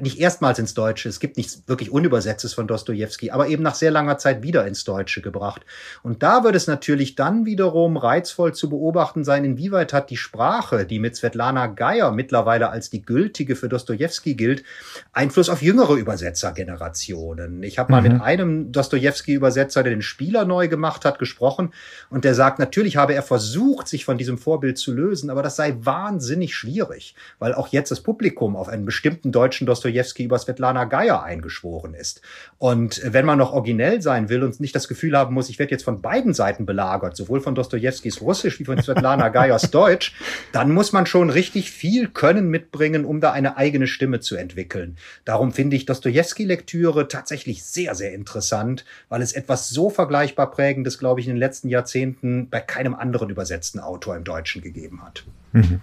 nicht 0.00 0.18
erstmals 0.18 0.58
ins 0.58 0.74
Deutsche. 0.74 1.08
Es 1.08 1.20
gibt 1.20 1.36
nichts 1.36 1.62
wirklich 1.66 1.90
Unübersetztes 1.90 2.54
von 2.54 2.66
Dostoevsky, 2.66 3.30
aber 3.30 3.48
eben 3.48 3.62
nach 3.62 3.74
sehr 3.74 3.90
langer 3.90 4.18
Zeit 4.18 4.42
wieder 4.42 4.66
ins 4.66 4.84
Deutsche 4.84 5.22
gebracht. 5.22 5.62
Und 6.02 6.22
da 6.22 6.44
wird 6.44 6.54
es 6.54 6.66
natürlich 6.66 7.14
dann 7.14 7.46
wiederum 7.46 7.96
reizvoll 7.96 8.54
zu 8.54 8.68
beobachten 8.68 9.24
sein, 9.24 9.44
inwieweit 9.44 9.92
hat 9.92 10.10
die 10.10 10.16
Sprache, 10.16 10.84
die 10.84 10.98
mit 10.98 11.16
Svetlana 11.16 11.68
Geier 11.68 12.12
mittlerweile 12.12 12.70
als 12.70 12.90
die 12.90 13.02
gültige 13.02 13.56
für 13.56 13.68
Dostoevsky 13.68 14.34
gilt, 14.34 14.64
Einfluss 15.12 15.48
auf 15.48 15.62
jüngere 15.62 15.94
Übersetzergenerationen. 15.94 17.62
Ich 17.62 17.78
habe 17.78 17.92
mal 17.92 18.02
mhm. 18.02 18.12
mit 18.12 18.22
einem 18.22 18.72
Dostoevsky-Übersetzer, 18.72 19.82
der 19.82 19.92
den 19.92 20.02
Spieler 20.02 20.44
neu 20.44 20.68
gemacht 20.68 21.04
hat, 21.04 21.18
gesprochen 21.18 21.72
und 22.10 22.24
der 22.24 22.34
sagt, 22.34 22.58
natürlich 22.58 22.96
habe 22.96 23.14
er 23.14 23.22
versucht, 23.22 23.88
sich 23.88 24.04
von 24.04 24.18
diesem 24.18 24.38
Vorbild 24.38 24.78
zu 24.78 24.92
lösen, 24.92 25.30
aber 25.30 25.42
das 25.42 25.56
sei 25.56 25.76
wahnsinnig 25.80 26.54
schwierig, 26.54 27.14
weil 27.38 27.54
auch 27.54 27.68
jetzt 27.68 27.90
das 27.90 28.00
Publikum 28.00 28.56
auf 28.56 28.68
einen 28.68 28.84
bestimmten 28.84 29.32
deutschen 29.32 29.66
Dostoevsky 29.70 30.24
über 30.24 30.38
Svetlana 30.38 30.84
Geier 30.84 31.22
eingeschworen 31.22 31.94
ist. 31.94 32.22
Und 32.58 33.00
wenn 33.04 33.24
man 33.24 33.38
noch 33.38 33.52
originell 33.52 34.02
sein 34.02 34.28
will 34.28 34.42
und 34.42 34.58
nicht 34.58 34.74
das 34.74 34.88
Gefühl 34.88 35.16
haben 35.16 35.32
muss, 35.32 35.48
ich 35.48 35.60
werde 35.60 35.70
jetzt 35.70 35.84
von 35.84 36.02
beiden 36.02 36.34
Seiten 36.34 36.66
belagert, 36.66 37.16
sowohl 37.16 37.40
von 37.40 37.54
Dostojewskis 37.54 38.20
Russisch 38.20 38.58
wie 38.58 38.64
von 38.64 38.82
Svetlana 38.82 39.28
Geiers 39.30 39.70
Deutsch, 39.70 40.14
dann 40.52 40.72
muss 40.72 40.92
man 40.92 41.06
schon 41.06 41.30
richtig 41.30 41.70
viel 41.70 42.08
Können 42.08 42.48
mitbringen, 42.48 43.04
um 43.04 43.20
da 43.20 43.30
eine 43.30 43.56
eigene 43.56 43.86
Stimme 43.86 44.18
zu 44.18 44.34
entwickeln. 44.34 44.96
Darum 45.24 45.52
finde 45.52 45.76
ich 45.76 45.86
Dostojewski-Lektüre 45.86 47.06
tatsächlich 47.06 47.62
sehr, 47.62 47.94
sehr 47.94 48.12
interessant, 48.12 48.84
weil 49.08 49.22
es 49.22 49.32
etwas 49.32 49.68
so 49.68 49.88
vergleichbar 49.88 50.50
prägendes, 50.50 50.98
glaube 50.98 51.20
ich, 51.20 51.28
in 51.28 51.34
den 51.34 51.40
letzten 51.40 51.68
Jahrzehnten 51.68 52.48
bei 52.50 52.60
keinem 52.60 52.94
anderen 52.94 53.30
übersetzten 53.30 53.78
Autor 53.78 54.16
im 54.16 54.24
Deutschen 54.24 54.62
gegeben 54.62 55.02
hat. 55.04 55.24
Mhm. 55.52 55.80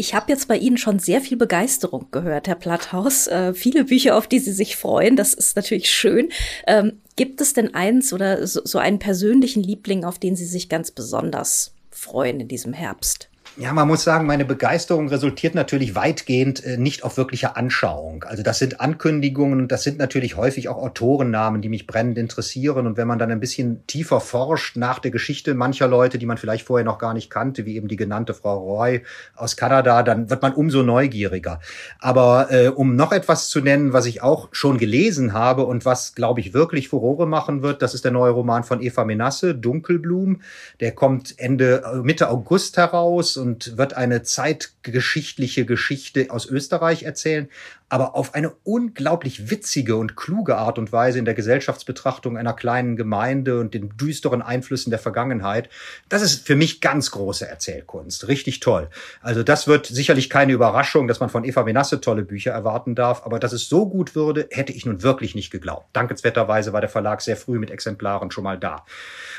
Ich 0.00 0.14
habe 0.14 0.32
jetzt 0.32 0.48
bei 0.48 0.56
Ihnen 0.56 0.78
schon 0.78 0.98
sehr 0.98 1.20
viel 1.20 1.36
Begeisterung 1.36 2.06
gehört, 2.10 2.48
Herr 2.48 2.54
Platthaus. 2.54 3.26
Äh, 3.26 3.52
viele 3.52 3.84
Bücher, 3.84 4.16
auf 4.16 4.26
die 4.26 4.38
Sie 4.38 4.54
sich 4.54 4.76
freuen. 4.76 5.14
Das 5.14 5.34
ist 5.34 5.56
natürlich 5.56 5.90
schön. 5.90 6.30
Ähm, 6.66 7.02
gibt 7.16 7.42
es 7.42 7.52
denn 7.52 7.74
eins 7.74 8.14
oder 8.14 8.46
so, 8.46 8.62
so 8.64 8.78
einen 8.78 8.98
persönlichen 8.98 9.62
Liebling, 9.62 10.06
auf 10.06 10.18
den 10.18 10.36
Sie 10.36 10.46
sich 10.46 10.70
ganz 10.70 10.90
besonders 10.90 11.74
freuen 11.90 12.40
in 12.40 12.48
diesem 12.48 12.72
Herbst? 12.72 13.29
Ja, 13.60 13.74
man 13.74 13.86
muss 13.86 14.04
sagen, 14.04 14.26
meine 14.26 14.46
Begeisterung 14.46 15.10
resultiert 15.10 15.54
natürlich 15.54 15.94
weitgehend 15.94 16.64
äh, 16.64 16.78
nicht 16.78 17.04
auf 17.04 17.18
wirklicher 17.18 17.58
Anschauung. 17.58 18.24
Also 18.24 18.42
das 18.42 18.58
sind 18.58 18.80
Ankündigungen 18.80 19.60
und 19.60 19.70
das 19.70 19.82
sind 19.82 19.98
natürlich 19.98 20.38
häufig 20.38 20.70
auch 20.70 20.78
Autorennamen, 20.78 21.60
die 21.60 21.68
mich 21.68 21.86
brennend 21.86 22.16
interessieren. 22.16 22.86
Und 22.86 22.96
wenn 22.96 23.06
man 23.06 23.18
dann 23.18 23.30
ein 23.30 23.38
bisschen 23.38 23.86
tiefer 23.86 24.22
forscht 24.22 24.78
nach 24.78 24.98
der 24.98 25.10
Geschichte 25.10 25.52
mancher 25.52 25.88
Leute, 25.88 26.16
die 26.16 26.24
man 26.24 26.38
vielleicht 26.38 26.66
vorher 26.66 26.86
noch 26.86 26.98
gar 26.98 27.12
nicht 27.12 27.28
kannte, 27.28 27.66
wie 27.66 27.76
eben 27.76 27.86
die 27.86 27.96
genannte 27.96 28.32
Frau 28.32 28.56
Roy 28.60 29.02
aus 29.36 29.58
Kanada, 29.58 30.02
dann 30.04 30.30
wird 30.30 30.40
man 30.40 30.54
umso 30.54 30.82
neugieriger. 30.82 31.60
Aber 31.98 32.50
äh, 32.50 32.68
um 32.68 32.96
noch 32.96 33.12
etwas 33.12 33.50
zu 33.50 33.60
nennen, 33.60 33.92
was 33.92 34.06
ich 34.06 34.22
auch 34.22 34.48
schon 34.52 34.78
gelesen 34.78 35.34
habe 35.34 35.66
und 35.66 35.84
was, 35.84 36.14
glaube 36.14 36.40
ich, 36.40 36.54
wirklich 36.54 36.88
Furore 36.88 37.26
machen 37.26 37.60
wird, 37.60 37.82
das 37.82 37.92
ist 37.92 38.06
der 38.06 38.12
neue 38.12 38.30
Roman 38.30 38.64
von 38.64 38.80
Eva 38.80 39.04
Menasse, 39.04 39.54
Dunkelblum. 39.54 40.40
Der 40.80 40.92
kommt 40.92 41.34
Ende, 41.38 41.82
äh, 41.84 41.96
Mitte 41.98 42.30
August 42.30 42.78
heraus 42.78 43.36
und 43.36 43.49
wird 43.76 43.94
eine 43.94 44.22
zeitgeschichtliche 44.22 45.64
Geschichte 45.64 46.26
aus 46.30 46.46
Österreich 46.46 47.02
erzählen 47.02 47.48
aber 47.90 48.14
auf 48.14 48.34
eine 48.34 48.52
unglaublich 48.62 49.50
witzige 49.50 49.96
und 49.96 50.16
kluge 50.16 50.56
Art 50.56 50.78
und 50.78 50.92
Weise 50.92 51.18
in 51.18 51.24
der 51.24 51.34
Gesellschaftsbetrachtung 51.34 52.38
einer 52.38 52.52
kleinen 52.52 52.96
Gemeinde 52.96 53.58
und 53.58 53.74
den 53.74 53.90
düsteren 53.96 54.42
Einflüssen 54.42 54.90
der 54.90 55.00
Vergangenheit. 55.00 55.68
Das 56.08 56.22
ist 56.22 56.46
für 56.46 56.54
mich 56.54 56.80
ganz 56.80 57.10
große 57.10 57.48
Erzählkunst. 57.48 58.28
Richtig 58.28 58.60
toll. 58.60 58.88
Also 59.22 59.42
das 59.42 59.66
wird 59.66 59.86
sicherlich 59.86 60.30
keine 60.30 60.52
Überraschung, 60.52 61.08
dass 61.08 61.18
man 61.18 61.30
von 61.30 61.44
Eva 61.44 61.64
Menasse 61.64 62.00
tolle 62.00 62.22
Bücher 62.22 62.52
erwarten 62.52 62.94
darf, 62.94 63.26
aber 63.26 63.40
dass 63.40 63.52
es 63.52 63.68
so 63.68 63.88
gut 63.88 64.14
würde, 64.14 64.46
hätte 64.52 64.72
ich 64.72 64.86
nun 64.86 65.02
wirklich 65.02 65.34
nicht 65.34 65.50
geglaubt. 65.50 65.88
Dankenswerterweise 65.92 66.72
war 66.72 66.80
der 66.80 66.90
Verlag 66.90 67.20
sehr 67.20 67.36
früh 67.36 67.58
mit 67.58 67.72
Exemplaren 67.72 68.30
schon 68.30 68.44
mal 68.44 68.58
da. 68.58 68.84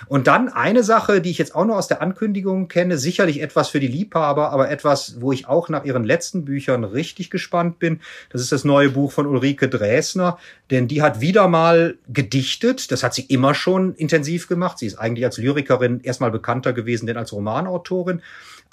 Und 0.07 0.27
dann 0.27 0.49
eine 0.49 0.83
Sache, 0.83 1.21
die 1.21 1.31
ich 1.31 1.37
jetzt 1.37 1.55
auch 1.55 1.65
nur 1.65 1.77
aus 1.77 1.87
der 1.87 2.01
Ankündigung 2.01 2.67
kenne, 2.67 2.97
sicherlich 2.97 3.41
etwas 3.41 3.69
für 3.69 3.79
die 3.79 3.87
Liebhaber, 4.01 4.51
aber 4.51 4.69
etwas, 4.69 5.21
wo 5.21 5.31
ich 5.31 5.47
auch 5.47 5.69
nach 5.69 5.85
ihren 5.85 6.03
letzten 6.03 6.43
Büchern 6.45 6.83
richtig 6.83 7.29
gespannt 7.29 7.79
bin. 7.79 8.01
Das 8.29 8.41
ist 8.41 8.51
das 8.51 8.63
neue 8.63 8.89
Buch 8.89 9.11
von 9.11 9.27
Ulrike 9.27 9.69
Dresner, 9.69 10.37
denn 10.71 10.87
die 10.87 11.01
hat 11.01 11.21
wieder 11.21 11.47
mal 11.47 11.97
gedichtet. 12.11 12.91
Das 12.91 13.03
hat 13.03 13.13
sie 13.13 13.23
immer 13.23 13.53
schon 13.53 13.93
intensiv 13.95 14.47
gemacht. 14.47 14.79
Sie 14.79 14.87
ist 14.87 14.97
eigentlich 14.97 15.25
als 15.25 15.37
Lyrikerin 15.37 16.01
erstmal 16.01 16.31
bekannter 16.31 16.73
gewesen 16.73 17.05
denn 17.05 17.17
als 17.17 17.31
Romanautorin. 17.31 18.21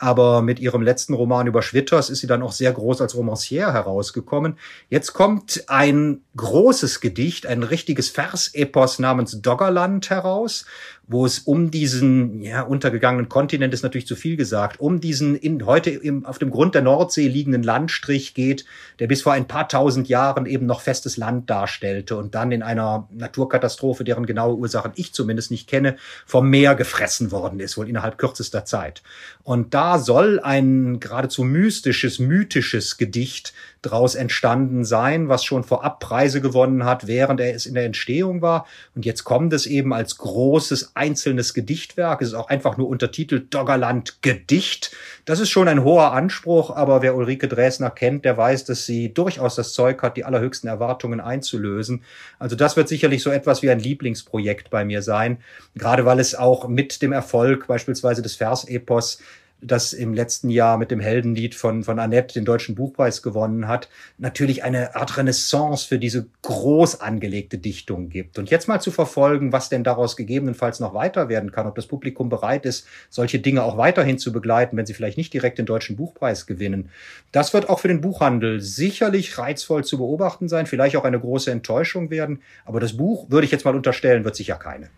Aber 0.01 0.43
mit 0.43 0.61
ihrem 0.61 0.83
letzten 0.83 1.13
Roman 1.13 1.49
über 1.49 1.61
Schwitters 1.61 2.09
ist 2.09 2.21
sie 2.21 2.29
dann 2.29 2.43
auch 2.43 2.53
sehr 2.53 2.73
groß 2.73 3.01
als 3.01 3.17
Romancière 3.17 3.73
herausgekommen. 3.73 4.57
Jetzt 4.89 5.13
kommt 5.13 5.65
ein 5.67 6.23
großes 6.37 7.01
Gedicht, 7.01 7.47
ein 7.47 7.65
richtiges 7.65 8.09
Versepos 8.09 9.01
namens 9.01 9.43
Doggerland 9.43 10.09
heraus 10.09 10.65
wo 11.09 11.25
es 11.25 11.41
um 11.41 11.71
diesen 11.71 12.43
ja, 12.43 12.61
untergegangenen 12.61 13.31
Kontinent 13.31 13.73
ist 13.73 13.83
natürlich 13.83 14.07
zu 14.07 14.15
viel 14.15 14.37
gesagt, 14.37 14.79
um 14.79 15.01
diesen 15.01 15.37
in, 15.37 15.65
heute 15.65 15.89
im, 15.89 16.27
auf 16.27 16.39
dem 16.39 16.51
Grund 16.51 16.75
der 16.75 16.83
Nordsee 16.83 17.29
liegenden 17.29 17.63
Landstrich 17.63 18.35
geht, 18.35 18.67
der 18.99 19.07
bis 19.07 19.23
vor 19.23 19.33
ein 19.33 19.49
paar 19.49 19.69
tausend 19.69 20.09
Jahren 20.09 20.45
eben 20.45 20.67
noch 20.67 20.83
festes 20.83 21.17
Land 21.17 21.49
darstellte 21.49 22.17
und 22.17 22.35
dann 22.35 22.53
in 22.53 22.63
einer 22.63 23.09
Naturkatastrophe, 23.11 24.05
deren 24.05 24.27
genaue 24.27 24.57
Ursachen 24.57 24.93
ich 24.97 25.15
zumindest 25.15 25.51
nicht 25.51 25.67
kenne, 25.67 25.97
vom 26.27 26.51
Meer 26.51 26.75
gefressen 26.75 27.33
worden 27.33 27.59
ist, 27.59 27.79
wohl 27.79 27.89
innerhalb 27.89 28.19
kürzester 28.19 28.67
Zeit. 28.67 29.03
Und 29.43 29.73
da 29.73 29.88
soll 29.96 30.40
ein 30.40 31.01
geradezu 31.01 31.44
mystisches, 31.44 32.18
mythisches 32.18 32.98
Gedicht 32.98 33.55
draus 33.83 34.16
entstanden 34.16 34.85
sein, 34.85 35.29
was 35.29 35.44
schon 35.44 35.62
vorab 35.62 36.01
Preise 36.01 36.40
gewonnen 36.40 36.85
hat, 36.85 37.07
während 37.07 37.40
er 37.40 37.55
es 37.55 37.64
in 37.64 37.74
der 37.74 37.85
Entstehung 37.85 38.42
war. 38.42 38.66
Und 38.94 39.07
jetzt 39.07 39.22
kommt 39.22 39.53
es 39.53 39.66
eben 39.66 39.94
als 39.94 40.18
großes 40.18 40.96
einzelnes 40.96 41.55
Gedichtwerk. 41.55 42.20
Es 42.20 42.29
ist 42.29 42.35
auch 42.35 42.48
einfach 42.48 42.77
nur 42.77 42.88
untertitelt 42.88 43.55
Doggerland 43.55 44.20
Gedicht. 44.20 44.90
Das 45.24 45.38
ist 45.38 45.51
schon 45.51 45.68
ein 45.68 45.85
hoher 45.85 46.12
Anspruch, 46.12 46.74
aber 46.74 47.03
wer 47.03 47.14
Ulrike 47.14 47.46
Dresner 47.46 47.90
kennt, 47.90 48.24
der 48.24 48.37
weiß, 48.37 48.64
dass 48.64 48.85
sie 48.85 49.14
durchaus 49.14 49.55
das 49.55 49.72
Zeug 49.72 50.03
hat, 50.03 50.16
die 50.16 50.24
allerhöchsten 50.24 50.68
Erwartungen 50.68 51.20
einzulösen. 51.20 52.03
Also 52.38 52.57
das 52.57 52.77
wird 52.77 52.88
sicherlich 52.88 53.22
so 53.22 53.31
etwas 53.31 53.62
wie 53.62 53.70
ein 53.70 53.79
Lieblingsprojekt 53.79 54.70
bei 54.70 54.85
mir 54.85 55.03
sein, 55.03 55.38
gerade 55.77 56.05
weil 56.05 56.18
es 56.18 56.35
auch 56.35 56.66
mit 56.66 57.01
dem 57.01 57.12
Erfolg 57.12 57.68
beispielsweise 57.68 58.22
des 58.22 58.37
Versepos 58.37 59.20
das 59.61 59.92
im 59.92 60.14
letzten 60.14 60.51
Jahr 60.51 60.79
mit 60.79 60.90
dem 60.90 61.01
Heldenlied 61.01 61.55
von, 61.55 61.83
von 61.83 61.99
Annette 61.99 62.35
den 62.35 62.44
Deutschen 62.44 62.75
Buchpreis 62.75 63.23
gewonnen 63.23 63.66
hat, 63.66 63.88
natürlich 64.16 64.62
eine 64.62 64.94
Art 64.94 65.16
Renaissance 65.16 65.87
für 65.87 65.99
diese 65.99 66.27
groß 66.42 67.01
angelegte 67.01 67.59
Dichtung 67.59 68.09
gibt. 68.09 68.38
Und 68.38 68.51
jetzt 68.51 68.68
mal 68.68 68.81
zu 68.81 68.90
verfolgen, 68.90 69.53
was 69.53 69.68
denn 69.68 69.83
daraus 69.83 70.16
gegebenenfalls 70.16 70.79
noch 70.79 70.94
weiter 70.94 71.29
werden 71.29 71.51
kann, 71.51 71.66
ob 71.66 71.75
das 71.75 71.87
Publikum 71.87 72.29
bereit 72.29 72.66
ist, 72.66 72.87
solche 73.11 73.40
Dinge 73.40 73.64
auch 73.64 73.77
weiterhin 73.77 74.18
zu 74.18 74.33
begleiten, 74.33 74.77
wenn 74.77 74.87
sie 74.87 74.94
vielleicht 74.94 75.18
nicht 75.18 75.33
direkt 75.33 75.59
den 75.59 75.66
Deutschen 75.66 75.97
Buchpreis 75.97 76.47
gewinnen. 76.47 76.90
Das 77.33 77.53
wird 77.53 77.68
auch 77.68 77.81
für 77.81 77.88
den 77.88 78.01
Buchhandel 78.01 78.61
sicherlich 78.61 79.38
reizvoll 79.38 79.85
zu 79.85 79.99
beobachten 79.99 80.49
sein, 80.49 80.66
vielleicht 80.66 80.97
auch 80.97 81.05
eine 81.05 81.18
große 81.18 81.51
Enttäuschung 81.51 82.11
werden. 82.11 82.42
Aber 82.64 82.79
das 82.79 82.97
Buch, 82.97 83.29
würde 83.29 83.44
ich 83.44 83.51
jetzt 83.51 83.64
mal 83.64 83.75
unterstellen, 83.75 84.25
wird 84.25 84.37
sicher 84.37 84.57
keine. 84.57 84.88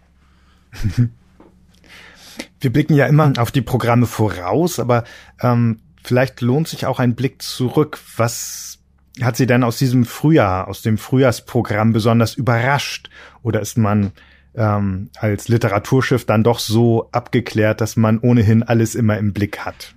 Wir 2.60 2.72
blicken 2.72 2.94
ja 2.94 3.06
immer 3.06 3.32
auf 3.38 3.50
die 3.50 3.62
Programme 3.62 4.06
voraus, 4.06 4.78
aber 4.78 5.04
ähm, 5.40 5.80
vielleicht 6.02 6.40
lohnt 6.40 6.68
sich 6.68 6.86
auch 6.86 6.98
ein 6.98 7.14
Blick 7.14 7.40
zurück. 7.42 7.98
Was 8.16 8.78
hat 9.22 9.36
Sie 9.36 9.46
denn 9.46 9.64
aus 9.64 9.78
diesem 9.78 10.04
Frühjahr, 10.04 10.68
aus 10.68 10.82
dem 10.82 10.98
Frühjahrsprogramm 10.98 11.92
besonders 11.92 12.34
überrascht? 12.34 13.10
Oder 13.42 13.60
ist 13.60 13.78
man 13.78 14.12
ähm, 14.54 15.10
als 15.16 15.48
Literaturschiff 15.48 16.26
dann 16.26 16.44
doch 16.44 16.58
so 16.58 17.08
abgeklärt, 17.12 17.80
dass 17.80 17.96
man 17.96 18.18
ohnehin 18.18 18.62
alles 18.62 18.94
immer 18.94 19.18
im 19.18 19.32
Blick 19.32 19.60
hat? 19.60 19.94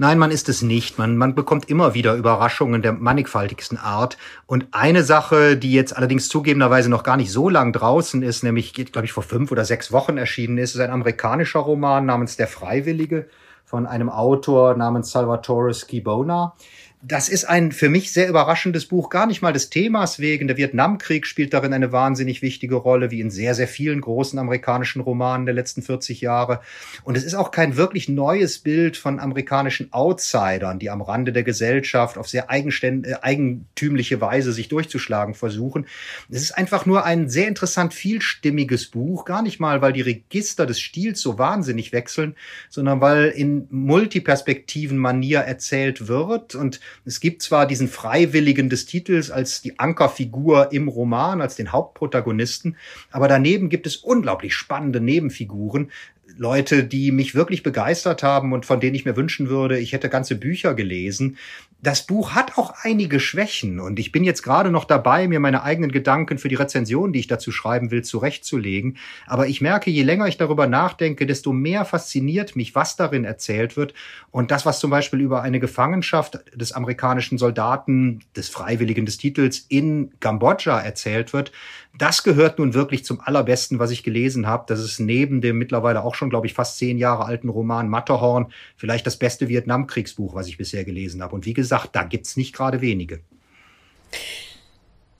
Nein, 0.00 0.18
man 0.18 0.30
ist 0.30 0.48
es 0.48 0.62
nicht. 0.62 0.96
Man, 0.96 1.16
man 1.16 1.34
bekommt 1.34 1.68
immer 1.68 1.92
wieder 1.92 2.14
Überraschungen 2.14 2.82
der 2.82 2.92
mannigfaltigsten 2.92 3.76
Art. 3.76 4.16
Und 4.46 4.68
eine 4.70 5.02
Sache, 5.02 5.56
die 5.56 5.72
jetzt 5.72 5.96
allerdings 5.96 6.28
zugegebenerweise 6.28 6.88
noch 6.88 7.02
gar 7.02 7.16
nicht 7.16 7.32
so 7.32 7.48
lang 7.48 7.72
draußen 7.72 8.22
ist, 8.22 8.44
nämlich, 8.44 8.72
glaube 8.72 9.06
ich, 9.06 9.12
vor 9.12 9.24
fünf 9.24 9.50
oder 9.50 9.64
sechs 9.64 9.90
Wochen 9.90 10.16
erschienen 10.16 10.56
ist, 10.56 10.76
ist 10.76 10.80
ein 10.80 10.92
amerikanischer 10.92 11.58
Roman 11.58 12.06
namens 12.06 12.36
Der 12.36 12.46
Freiwillige 12.46 13.26
von 13.64 13.86
einem 13.86 14.08
Autor 14.08 14.76
namens 14.76 15.10
Salvatore 15.10 15.74
Schibona 15.74 16.54
das 17.00 17.28
ist 17.28 17.44
ein 17.44 17.70
für 17.70 17.88
mich 17.88 18.12
sehr 18.12 18.28
überraschendes 18.28 18.86
Buch, 18.86 19.08
gar 19.08 19.26
nicht 19.26 19.40
mal 19.40 19.52
des 19.52 19.70
Themas 19.70 20.18
wegen. 20.18 20.48
Der 20.48 20.56
Vietnamkrieg 20.56 21.26
spielt 21.26 21.54
darin 21.54 21.72
eine 21.72 21.92
wahnsinnig 21.92 22.42
wichtige 22.42 22.74
Rolle, 22.74 23.12
wie 23.12 23.20
in 23.20 23.30
sehr, 23.30 23.54
sehr 23.54 23.68
vielen 23.68 24.00
großen 24.00 24.36
amerikanischen 24.36 25.00
Romanen 25.00 25.46
der 25.46 25.54
letzten 25.54 25.82
40 25.82 26.20
Jahre. 26.20 26.60
Und 27.04 27.16
es 27.16 27.22
ist 27.22 27.34
auch 27.34 27.52
kein 27.52 27.76
wirklich 27.76 28.08
neues 28.08 28.58
Bild 28.58 28.96
von 28.96 29.20
amerikanischen 29.20 29.92
Outsidern, 29.92 30.80
die 30.80 30.90
am 30.90 31.00
Rande 31.00 31.32
der 31.32 31.44
Gesellschaft 31.44 32.18
auf 32.18 32.28
sehr 32.28 32.48
äh, 32.50 33.14
eigentümliche 33.22 34.20
Weise 34.20 34.52
sich 34.52 34.68
durchzuschlagen 34.68 35.34
versuchen. 35.34 35.86
Es 36.28 36.42
ist 36.42 36.58
einfach 36.58 36.84
nur 36.84 37.04
ein 37.04 37.28
sehr 37.28 37.46
interessant 37.46 37.94
vielstimmiges 37.94 38.88
Buch, 38.88 39.24
gar 39.24 39.42
nicht 39.42 39.60
mal, 39.60 39.82
weil 39.82 39.92
die 39.92 40.00
Register 40.00 40.66
des 40.66 40.80
Stils 40.80 41.20
so 41.20 41.38
wahnsinnig 41.38 41.92
wechseln, 41.92 42.34
sondern 42.68 43.00
weil 43.00 43.26
in 43.28 43.68
multiperspektiven 43.70 44.98
Manier 44.98 45.40
erzählt 45.40 46.08
wird 46.08 46.56
und 46.56 46.80
es 47.04 47.20
gibt 47.20 47.42
zwar 47.42 47.66
diesen 47.66 47.88
Freiwilligen 47.88 48.68
des 48.68 48.86
Titels 48.86 49.30
als 49.30 49.62
die 49.62 49.78
Ankerfigur 49.78 50.72
im 50.72 50.88
Roman, 50.88 51.40
als 51.40 51.56
den 51.56 51.72
Hauptprotagonisten, 51.72 52.76
aber 53.10 53.28
daneben 53.28 53.68
gibt 53.68 53.86
es 53.86 53.96
unglaublich 53.96 54.54
spannende 54.54 55.00
Nebenfiguren, 55.00 55.90
Leute, 56.36 56.84
die 56.84 57.10
mich 57.10 57.34
wirklich 57.34 57.62
begeistert 57.62 58.22
haben 58.22 58.52
und 58.52 58.66
von 58.66 58.80
denen 58.80 58.94
ich 58.94 59.04
mir 59.04 59.16
wünschen 59.16 59.48
würde, 59.48 59.78
ich 59.78 59.92
hätte 59.92 60.08
ganze 60.08 60.36
Bücher 60.36 60.74
gelesen 60.74 61.38
das 61.80 62.04
Buch 62.04 62.32
hat 62.32 62.58
auch 62.58 62.74
einige 62.82 63.20
Schwächen 63.20 63.78
und 63.78 64.00
ich 64.00 64.10
bin 64.10 64.24
jetzt 64.24 64.42
gerade 64.42 64.72
noch 64.72 64.84
dabei, 64.84 65.28
mir 65.28 65.38
meine 65.38 65.62
eigenen 65.62 65.92
Gedanken 65.92 66.38
für 66.38 66.48
die 66.48 66.56
Rezension, 66.56 67.12
die 67.12 67.20
ich 67.20 67.28
dazu 67.28 67.52
schreiben 67.52 67.92
will, 67.92 68.02
zurechtzulegen. 68.02 68.96
Aber 69.28 69.46
ich 69.46 69.60
merke, 69.60 69.88
je 69.88 70.02
länger 70.02 70.26
ich 70.26 70.36
darüber 70.36 70.66
nachdenke, 70.66 71.24
desto 71.24 71.52
mehr 71.52 71.84
fasziniert 71.84 72.56
mich, 72.56 72.74
was 72.74 72.96
darin 72.96 73.24
erzählt 73.24 73.76
wird. 73.76 73.94
Und 74.32 74.50
das, 74.50 74.66
was 74.66 74.80
zum 74.80 74.90
Beispiel 74.90 75.20
über 75.20 75.42
eine 75.42 75.60
Gefangenschaft 75.60 76.40
des 76.52 76.72
amerikanischen 76.72 77.38
Soldaten, 77.38 78.24
des 78.34 78.48
Freiwilligen 78.48 79.06
des 79.06 79.18
Titels 79.18 79.64
in 79.68 80.10
Kambodscha 80.18 80.80
erzählt 80.80 81.32
wird, 81.32 81.52
das 81.96 82.22
gehört 82.22 82.58
nun 82.58 82.74
wirklich 82.74 83.04
zum 83.04 83.20
allerbesten, 83.20 83.80
was 83.80 83.90
ich 83.90 84.04
gelesen 84.04 84.46
habe. 84.46 84.64
Das 84.68 84.78
ist 84.78 85.00
neben 85.00 85.40
dem 85.40 85.58
mittlerweile 85.58 86.04
auch 86.04 86.14
schon, 86.14 86.30
glaube 86.30 86.46
ich, 86.46 86.54
fast 86.54 86.78
zehn 86.78 86.96
Jahre 86.96 87.24
alten 87.24 87.48
Roman 87.48 87.88
Matterhorn 87.88 88.52
vielleicht 88.76 89.06
das 89.06 89.16
beste 89.16 89.48
Vietnamkriegsbuch, 89.48 90.34
was 90.34 90.46
ich 90.46 90.58
bisher 90.58 90.84
gelesen 90.84 91.22
habe. 91.22 91.34
Und 91.34 91.44
wie 91.44 91.54
gesagt, 91.54 91.67
da 91.68 92.02
gibt's 92.04 92.36
nicht 92.36 92.54
gerade 92.54 92.80
wenige. 92.80 93.20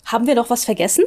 Haben 0.05 0.27
wir 0.27 0.35
noch 0.35 0.51
was 0.51 0.65
vergessen? 0.65 1.05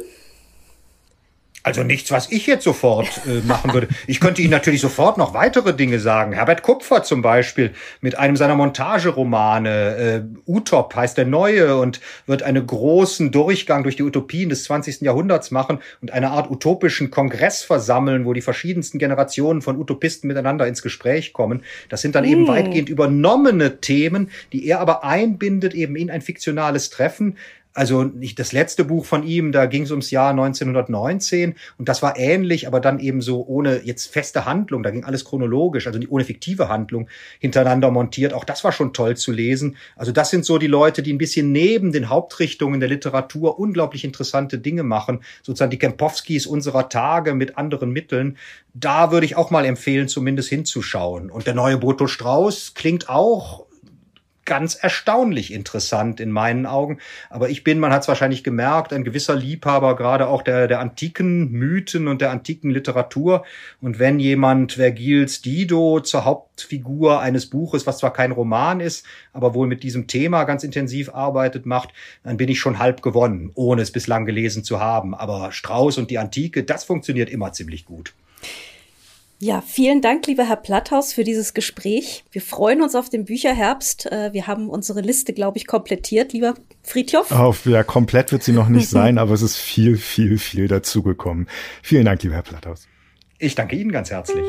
Also 1.64 1.84
nichts, 1.84 2.10
was 2.10 2.30
ich 2.32 2.46
jetzt 2.46 2.64
sofort 2.64 3.20
äh, 3.26 3.46
machen 3.46 3.72
würde. 3.72 3.88
Ich 4.08 4.18
könnte 4.18 4.42
Ihnen 4.42 4.50
natürlich 4.50 4.80
sofort 4.80 5.16
noch 5.16 5.32
weitere 5.32 5.74
Dinge 5.74 6.00
sagen. 6.00 6.32
Herbert 6.32 6.62
Kupfer 6.62 7.04
zum 7.04 7.22
Beispiel 7.22 7.72
mit 8.00 8.18
einem 8.18 8.36
seiner 8.36 8.56
Montageromane. 8.56 9.96
Äh, 9.96 10.50
Utop 10.50 10.94
heißt 10.96 11.16
der 11.16 11.26
neue 11.26 11.76
und 11.76 12.00
wird 12.26 12.42
einen 12.42 12.66
großen 12.66 13.30
Durchgang 13.30 13.84
durch 13.84 13.94
die 13.94 14.02
Utopien 14.02 14.48
des 14.48 14.64
20. 14.64 15.02
Jahrhunderts 15.02 15.52
machen 15.52 15.78
und 16.00 16.10
eine 16.10 16.30
Art 16.30 16.50
utopischen 16.50 17.10
Kongress 17.10 17.62
versammeln, 17.62 18.24
wo 18.24 18.32
die 18.32 18.40
verschiedensten 18.40 18.98
Generationen 18.98 19.62
von 19.62 19.76
Utopisten 19.78 20.26
miteinander 20.26 20.66
ins 20.66 20.82
Gespräch 20.82 21.32
kommen. 21.32 21.62
Das 21.88 22.00
sind 22.02 22.16
dann 22.16 22.24
mm. 22.24 22.28
eben 22.28 22.48
weitgehend 22.48 22.88
übernommene 22.88 23.80
Themen, 23.80 24.30
die 24.52 24.66
er 24.66 24.80
aber 24.80 25.04
einbindet 25.04 25.74
eben 25.74 25.94
in 25.94 26.10
ein 26.10 26.22
fiktionales 26.22 26.90
Treffen 26.90 27.36
also 27.74 28.04
nicht 28.04 28.38
das 28.38 28.52
letzte 28.52 28.84
Buch 28.84 29.04
von 29.04 29.22
ihm, 29.22 29.50
da 29.50 29.66
ging 29.66 29.84
es 29.84 29.90
ums 29.90 30.10
Jahr 30.10 30.30
1919 30.30 31.54
und 31.78 31.88
das 31.88 32.02
war 32.02 32.18
ähnlich, 32.18 32.66
aber 32.66 32.80
dann 32.80 32.98
eben 32.98 33.22
so 33.22 33.46
ohne 33.46 33.82
jetzt 33.84 34.12
feste 34.12 34.44
Handlung, 34.44 34.82
da 34.82 34.90
ging 34.90 35.04
alles 35.04 35.24
chronologisch, 35.24 35.86
also 35.86 35.98
ohne 36.08 36.24
fiktive 36.24 36.68
Handlung 36.68 37.08
hintereinander 37.40 37.90
montiert. 37.90 38.34
Auch 38.34 38.44
das 38.44 38.62
war 38.64 38.72
schon 38.72 38.92
toll 38.92 39.16
zu 39.16 39.32
lesen. 39.32 39.76
Also 39.96 40.12
das 40.12 40.30
sind 40.30 40.44
so 40.44 40.58
die 40.58 40.66
Leute, 40.66 41.02
die 41.02 41.12
ein 41.12 41.18
bisschen 41.18 41.52
neben 41.52 41.92
den 41.92 42.08
Hauptrichtungen 42.08 42.80
der 42.80 42.88
Literatur 42.88 43.58
unglaublich 43.58 44.04
interessante 44.04 44.58
Dinge 44.58 44.82
machen, 44.82 45.22
sozusagen 45.42 45.70
die 45.70 45.78
Kempowskis 45.78 46.46
unserer 46.46 46.88
Tage 46.88 47.34
mit 47.34 47.56
anderen 47.56 47.90
Mitteln. 47.90 48.36
Da 48.74 49.10
würde 49.12 49.26
ich 49.26 49.36
auch 49.36 49.50
mal 49.50 49.64
empfehlen, 49.64 50.08
zumindest 50.08 50.48
hinzuschauen. 50.50 51.30
Und 51.30 51.46
der 51.46 51.54
neue 51.54 51.78
Boto 51.78 52.06
Strauß 52.06 52.74
klingt 52.74 53.08
auch 53.08 53.66
ganz 54.44 54.74
erstaunlich 54.74 55.52
interessant 55.52 56.20
in 56.20 56.30
meinen 56.30 56.66
Augen. 56.66 56.98
Aber 57.30 57.50
ich 57.50 57.64
bin, 57.64 57.78
man 57.78 57.92
hat 57.92 58.02
es 58.02 58.08
wahrscheinlich 58.08 58.42
gemerkt, 58.42 58.92
ein 58.92 59.04
gewisser 59.04 59.34
Liebhaber 59.34 59.96
gerade 59.96 60.26
auch 60.28 60.42
der, 60.42 60.68
der 60.68 60.80
antiken 60.80 61.50
Mythen 61.50 62.08
und 62.08 62.20
der 62.20 62.30
antiken 62.30 62.70
Literatur. 62.70 63.44
Und 63.80 63.98
wenn 63.98 64.18
jemand 64.18 64.72
Vergils 64.72 65.42
Dido 65.42 66.00
zur 66.00 66.24
Hauptfigur 66.24 67.20
eines 67.20 67.46
Buches, 67.46 67.86
was 67.86 67.98
zwar 67.98 68.12
kein 68.12 68.32
Roman 68.32 68.80
ist, 68.80 69.06
aber 69.32 69.54
wohl 69.54 69.66
mit 69.66 69.82
diesem 69.82 70.06
Thema 70.06 70.44
ganz 70.44 70.64
intensiv 70.64 71.14
arbeitet, 71.14 71.66
macht, 71.66 71.90
dann 72.24 72.36
bin 72.36 72.48
ich 72.48 72.58
schon 72.58 72.78
halb 72.78 73.02
gewonnen, 73.02 73.50
ohne 73.54 73.82
es 73.82 73.92
bislang 73.92 74.26
gelesen 74.26 74.64
zu 74.64 74.80
haben. 74.80 75.14
Aber 75.14 75.52
Strauß 75.52 75.98
und 75.98 76.10
die 76.10 76.18
Antike, 76.18 76.64
das 76.64 76.84
funktioniert 76.84 77.30
immer 77.30 77.52
ziemlich 77.52 77.84
gut. 77.84 78.14
Ja, 79.44 79.60
vielen 79.60 80.02
Dank, 80.02 80.28
lieber 80.28 80.48
Herr 80.48 80.54
Platthaus, 80.54 81.12
für 81.12 81.24
dieses 81.24 81.52
Gespräch. 81.52 82.22
Wir 82.30 82.40
freuen 82.40 82.80
uns 82.80 82.94
auf 82.94 83.08
den 83.08 83.24
Bücherherbst. 83.24 84.06
Äh, 84.06 84.32
wir 84.32 84.46
haben 84.46 84.70
unsere 84.70 85.00
Liste, 85.00 85.32
glaube 85.32 85.58
ich, 85.58 85.66
komplettiert, 85.66 86.32
lieber 86.32 86.54
Friedhoff. 86.84 87.32
Auf, 87.32 87.66
ja, 87.66 87.82
komplett 87.82 88.30
wird 88.30 88.44
sie 88.44 88.52
noch 88.52 88.68
nicht 88.68 88.88
sein, 88.88 89.18
aber 89.18 89.32
es 89.34 89.42
ist 89.42 89.56
viel, 89.56 89.96
viel, 89.96 90.38
viel 90.38 90.68
dazugekommen. 90.68 91.48
Vielen 91.82 92.04
Dank, 92.04 92.22
lieber 92.22 92.36
Herr 92.36 92.44
Platthaus. 92.44 92.86
Ich 93.40 93.56
danke 93.56 93.74
Ihnen 93.74 93.90
ganz 93.90 94.12
herzlich. 94.12 94.46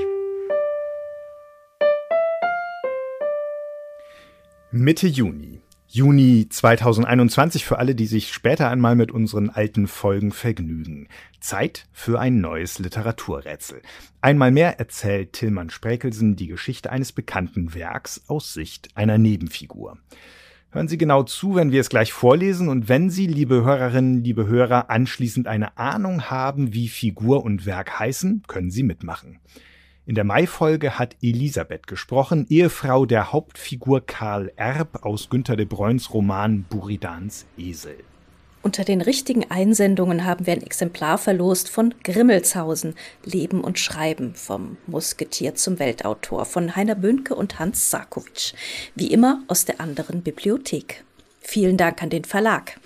Mitte 4.69 5.07
Juni. 5.07 5.62
Juni 5.95 6.47
2021 6.49 7.65
für 7.65 7.77
alle, 7.77 7.93
die 7.93 8.07
sich 8.07 8.33
später 8.33 8.67
einmal 8.67 8.95
mit 8.95 9.11
unseren 9.11 9.51
alten 9.51 9.85
Folgen 9.85 10.31
vergnügen. 10.31 11.07
Zeit 11.39 11.85
für 11.91 12.19
ein 12.19 12.41
neues 12.41 12.79
Literaturrätsel. 12.79 13.83
Einmal 14.19 14.49
mehr 14.49 14.79
erzählt 14.79 15.33
Tillmann 15.33 15.69
Spräkelsen 15.69 16.35
die 16.35 16.47
Geschichte 16.47 16.91
eines 16.91 17.11
bekannten 17.11 17.75
Werks 17.75 18.23
aus 18.25 18.55
Sicht 18.55 18.89
einer 18.95 19.19
Nebenfigur. 19.19 19.99
Hören 20.71 20.87
Sie 20.87 20.97
genau 20.97 21.21
zu, 21.21 21.53
wenn 21.53 21.71
wir 21.71 21.81
es 21.81 21.89
gleich 21.89 22.11
vorlesen 22.11 22.69
und 22.69 22.89
wenn 22.89 23.11
Sie, 23.11 23.27
liebe 23.27 23.63
Hörerinnen, 23.63 24.23
liebe 24.23 24.47
Hörer, 24.47 24.89
anschließend 24.89 25.45
eine 25.45 25.77
Ahnung 25.77 26.23
haben, 26.23 26.73
wie 26.73 26.87
Figur 26.87 27.43
und 27.43 27.67
Werk 27.67 27.99
heißen, 27.99 28.41
können 28.47 28.71
Sie 28.71 28.81
mitmachen. 28.81 29.37
In 30.05 30.15
der 30.15 30.25
Mai-Folge 30.25 30.99
hat 30.99 31.15
Elisabeth 31.21 31.87
gesprochen, 31.87 32.45
Ehefrau 32.49 33.05
der 33.05 33.31
Hauptfigur 33.31 34.05
Karl 34.05 34.51
Erb 34.57 35.05
aus 35.05 35.29
Günter 35.29 35.55
de 35.55 35.65
Bruins 35.65 36.13
Roman 36.13 36.63
Buridans 36.63 37.45
Esel. 37.57 37.95
Unter 38.63 38.83
den 38.83 38.99
richtigen 38.99 39.49
Einsendungen 39.49 40.25
haben 40.25 40.45
wir 40.45 40.53
ein 40.53 40.61
Exemplar 40.61 41.17
verlost 41.17 41.69
von 41.69 41.93
Grimmelshausen, 42.03 42.95
Leben 43.23 43.61
und 43.61 43.79
Schreiben 43.79 44.35
vom 44.35 44.75
Musketier 44.87 45.55
zum 45.55 45.79
Weltautor 45.79 46.43
von 46.43 46.75
Heiner 46.75 46.95
Bönke 46.95 47.33
und 47.33 47.59
Hans 47.59 47.89
Sarkowitsch. 47.89 48.55
Wie 48.95 49.07
immer 49.07 49.41
aus 49.47 49.63
der 49.63 49.79
anderen 49.79 50.21
Bibliothek. 50.21 51.05
Vielen 51.39 51.77
Dank 51.77 52.03
an 52.03 52.09
den 52.09 52.25
Verlag. 52.25 52.77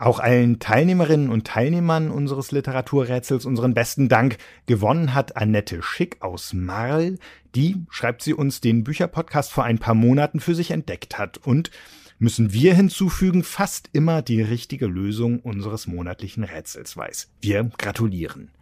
Auch 0.00 0.18
allen 0.18 0.60
Teilnehmerinnen 0.60 1.28
und 1.28 1.46
Teilnehmern 1.46 2.10
unseres 2.10 2.52
Literaturrätsels 2.52 3.44
unseren 3.44 3.74
besten 3.74 4.08
Dank. 4.08 4.38
Gewonnen 4.64 5.12
hat 5.12 5.36
Annette 5.36 5.82
Schick 5.82 6.22
aus 6.22 6.54
Marl, 6.54 7.18
die, 7.54 7.84
schreibt 7.90 8.22
sie 8.22 8.32
uns, 8.32 8.62
den 8.62 8.82
Bücherpodcast 8.82 9.52
vor 9.52 9.64
ein 9.64 9.78
paar 9.78 9.92
Monaten 9.94 10.40
für 10.40 10.54
sich 10.54 10.70
entdeckt 10.70 11.18
hat 11.18 11.36
und 11.36 11.70
müssen 12.18 12.54
wir 12.54 12.74
hinzufügen, 12.74 13.44
fast 13.44 13.90
immer 13.92 14.22
die 14.22 14.40
richtige 14.40 14.86
Lösung 14.86 15.40
unseres 15.40 15.86
monatlichen 15.86 16.44
Rätsels 16.44 16.96
weiß. 16.96 17.28
Wir 17.42 17.70
gratulieren. 17.76 18.52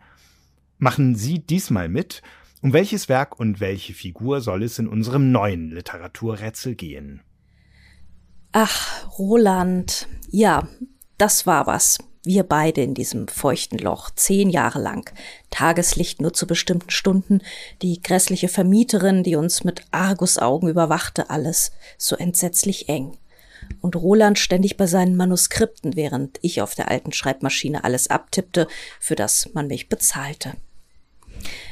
Machen 0.78 1.14
Sie 1.14 1.38
diesmal 1.38 1.88
mit. 1.88 2.20
Um 2.62 2.72
welches 2.72 3.08
Werk 3.08 3.38
und 3.38 3.60
welche 3.60 3.94
Figur 3.94 4.40
soll 4.40 4.64
es 4.64 4.80
in 4.80 4.88
unserem 4.88 5.30
neuen 5.30 5.70
Literaturrätsel 5.70 6.74
gehen? 6.74 7.20
Ach, 8.50 9.06
Roland. 9.16 10.08
Ja, 10.32 10.66
das 11.18 11.46
war 11.46 11.66
was. 11.66 11.98
Wir 12.24 12.42
beide 12.42 12.82
in 12.82 12.94
diesem 12.94 13.28
feuchten 13.28 13.78
Loch, 13.78 14.10
zehn 14.10 14.50
Jahre 14.50 14.80
lang. 14.80 15.10
Tageslicht 15.50 16.20
nur 16.20 16.32
zu 16.32 16.46
bestimmten 16.46 16.90
Stunden, 16.90 17.40
die 17.80 18.02
grässliche 18.02 18.48
Vermieterin, 18.48 19.22
die 19.22 19.36
uns 19.36 19.64
mit 19.64 19.82
Argusaugen 19.92 20.68
überwachte, 20.68 21.30
alles 21.30 21.72
so 21.96 22.16
entsetzlich 22.16 22.88
eng. 22.88 23.16
Und 23.80 23.96
Roland 23.96 24.38
ständig 24.38 24.76
bei 24.76 24.86
seinen 24.86 25.16
Manuskripten, 25.16 25.96
während 25.96 26.38
ich 26.42 26.60
auf 26.60 26.74
der 26.74 26.90
alten 26.90 27.12
Schreibmaschine 27.12 27.84
alles 27.84 28.08
abtippte, 28.08 28.68
für 29.00 29.14
das 29.14 29.50
man 29.54 29.66
mich 29.66 29.88
bezahlte. 29.88 30.54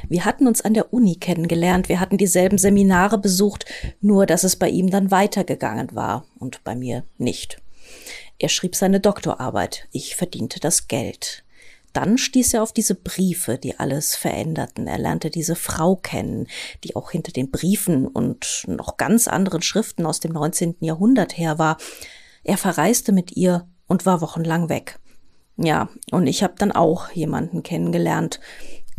Wir 0.07 0.25
hatten 0.25 0.47
uns 0.47 0.61
an 0.61 0.73
der 0.73 0.93
Uni 0.93 1.15
kennengelernt, 1.15 1.89
wir 1.89 1.99
hatten 1.99 2.17
dieselben 2.17 2.57
Seminare 2.57 3.17
besucht, 3.17 3.65
nur 4.01 4.25
dass 4.25 4.43
es 4.43 4.55
bei 4.55 4.69
ihm 4.69 4.89
dann 4.89 5.11
weitergegangen 5.11 5.93
war 5.93 6.25
und 6.39 6.63
bei 6.63 6.75
mir 6.75 7.03
nicht. 7.17 7.61
Er 8.39 8.49
schrieb 8.49 8.75
seine 8.75 8.99
Doktorarbeit, 8.99 9.87
ich 9.91 10.15
verdiente 10.15 10.59
das 10.59 10.87
Geld. 10.87 11.43
Dann 11.93 12.19
stieß 12.19 12.53
er 12.53 12.61
auf 12.63 12.73
diese 12.73 12.93
Briefe, 12.93 13.57
die 13.57 13.79
alles 13.79 14.15
veränderten. 14.15 14.85
Er 14.85 14.99
lernte 14.99 15.31
diese 15.31 15.55
Frau 15.55 15.95
kennen, 15.95 16.47
die 16.83 16.95
auch 16.95 17.09
hinter 17.09 17.31
den 17.31 17.49
Briefen 17.49 18.05
und 18.05 18.65
noch 18.67 18.97
ganz 18.97 19.27
anderen 19.27 19.63
Schriften 19.63 20.05
aus 20.05 20.19
dem 20.19 20.33
19. 20.33 20.75
Jahrhundert 20.81 21.37
her 21.37 21.57
war. 21.57 21.77
Er 22.43 22.57
verreiste 22.57 23.11
mit 23.11 23.35
ihr 23.35 23.67
und 23.87 24.05
war 24.05 24.21
wochenlang 24.21 24.69
weg. 24.69 24.99
Ja, 25.55 25.89
und 26.11 26.27
ich 26.27 26.43
habe 26.43 26.53
dann 26.57 26.71
auch 26.71 27.09
jemanden 27.11 27.63
kennengelernt, 27.63 28.39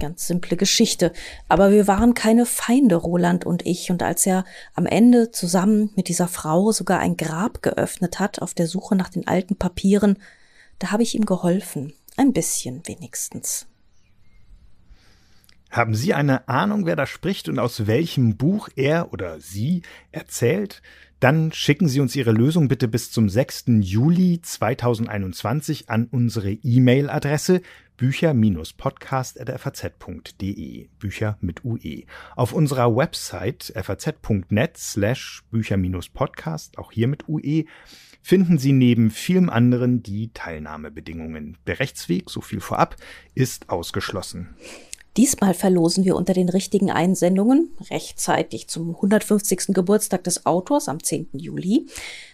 Ganz 0.01 0.29
simple 0.29 0.57
Geschichte. 0.57 1.13
Aber 1.49 1.73
wir 1.73 1.89
waren 1.89 2.15
keine 2.15 2.47
Feinde, 2.47 2.95
Roland 2.95 3.45
und 3.45 3.67
ich. 3.67 3.91
Und 3.91 4.03
als 4.03 4.27
er 4.27 4.45
am 4.75 4.87
Ende 4.87 5.33
zusammen 5.33 5.91
mit 5.97 6.09
dieser 6.09 6.29
Frau 6.29 6.71
sogar 6.71 7.01
ein 7.01 7.17
Grab 7.17 7.63
geöffnet 7.63 8.21
hat 8.21 8.41
auf 8.41 8.55
der 8.55 8.69
Suche 8.69 8.95
nach 8.95 9.09
den 9.09 9.27
alten 9.27 9.57
Papieren, 9.57 10.19
da 10.79 10.93
habe 10.93 11.03
ich 11.03 11.17
ihm 11.17 11.27
geholfen. 11.27 11.93
Ein 12.17 12.33
bisschen 12.33 12.83
wenigstens. 12.87 13.67
Haben 15.71 15.95
Sie 15.95 16.15
eine 16.15 16.49
Ahnung, 16.49 16.87
wer 16.87 16.97
da 16.97 17.05
spricht 17.05 17.49
und 17.49 17.59
aus 17.59 17.87
welchem 17.87 18.37
Buch 18.37 18.69
er 18.77 19.13
oder 19.13 19.39
sie 19.41 19.83
erzählt? 20.13 20.81
Dann 21.21 21.51
schicken 21.51 21.89
Sie 21.89 22.01
uns 22.01 22.15
Ihre 22.15 22.31
Lösung 22.31 22.69
bitte 22.69 22.87
bis 22.87 23.11
zum 23.11 23.29
6. 23.29 23.65
Juli 23.81 24.41
2021 24.41 25.91
an 25.91 26.07
unsere 26.09 26.53
E-Mail-Adresse 26.53 27.61
bücher-podcast.faz.de. 27.97 30.87
Bücher 31.01 31.37
mit 31.41 31.65
UE. 31.65 32.05
Auf 32.37 32.53
unserer 32.53 32.95
Website 32.95 33.73
faz.net 33.83 34.77
slash 34.77 35.43
bücher-podcast, 35.51 36.79
auch 36.79 36.93
hier 36.93 37.09
mit 37.09 37.29
UE, 37.29 37.65
finden 38.23 38.59
Sie 38.59 38.71
neben 38.71 39.11
vielem 39.11 39.51
anderen 39.51 40.05
die 40.05 40.33
Teilnahmebedingungen. 40.33 41.59
Der 41.67 41.81
Rechtsweg, 41.81 42.31
so 42.31 42.41
viel 42.41 42.61
vorab, 42.61 42.95
ist 43.35 43.71
ausgeschlossen. 43.71 44.55
Diesmal 45.19 45.53
verlosen 45.53 46.05
wir 46.05 46.15
unter 46.15 46.33
den 46.33 46.49
richtigen 46.49 46.93
Einsendungen, 46.93 47.77
rechtzeitig 47.91 48.69
zum 48.69 48.95
150. 48.95 49.75
Geburtstag 49.75 50.23
des 50.23 50.47
Autors 50.47 50.89
am 50.89 51.03
10. 51.03 51.31
Juli, 51.33 51.87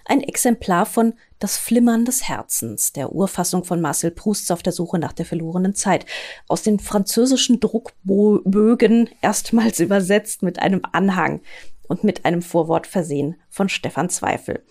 ein 0.05 0.21
Exemplar 0.21 0.85
von 0.85 1.15
Das 1.39 1.57
Flimmern 1.57 2.05
des 2.05 2.29
Herzens, 2.29 2.93
der 2.93 3.15
Urfassung 3.15 3.65
von 3.65 3.81
Marcel 3.81 4.11
Prousts 4.11 4.51
auf 4.51 4.63
der 4.63 4.75
Suche 4.75 4.99
nach 4.99 5.15
der 5.15 5.25
verlorenen 5.25 5.75
Zeit, 5.75 6.05
aus 6.47 6.63
den 6.63 6.79
französischen 6.79 7.59
Druckbögen 7.59 9.09
erstmals 9.23 9.81
übersetzt 9.81 10.43
mit 10.43 10.59
einem 10.59 10.83
Anhang 10.93 11.41
und 11.89 12.05
mit 12.05 12.27
einem 12.27 12.43
Vorwort 12.43 12.87
versehen 12.87 13.37
von 13.49 13.71
Stefan 13.71 14.11
Zweifel. 14.11 14.63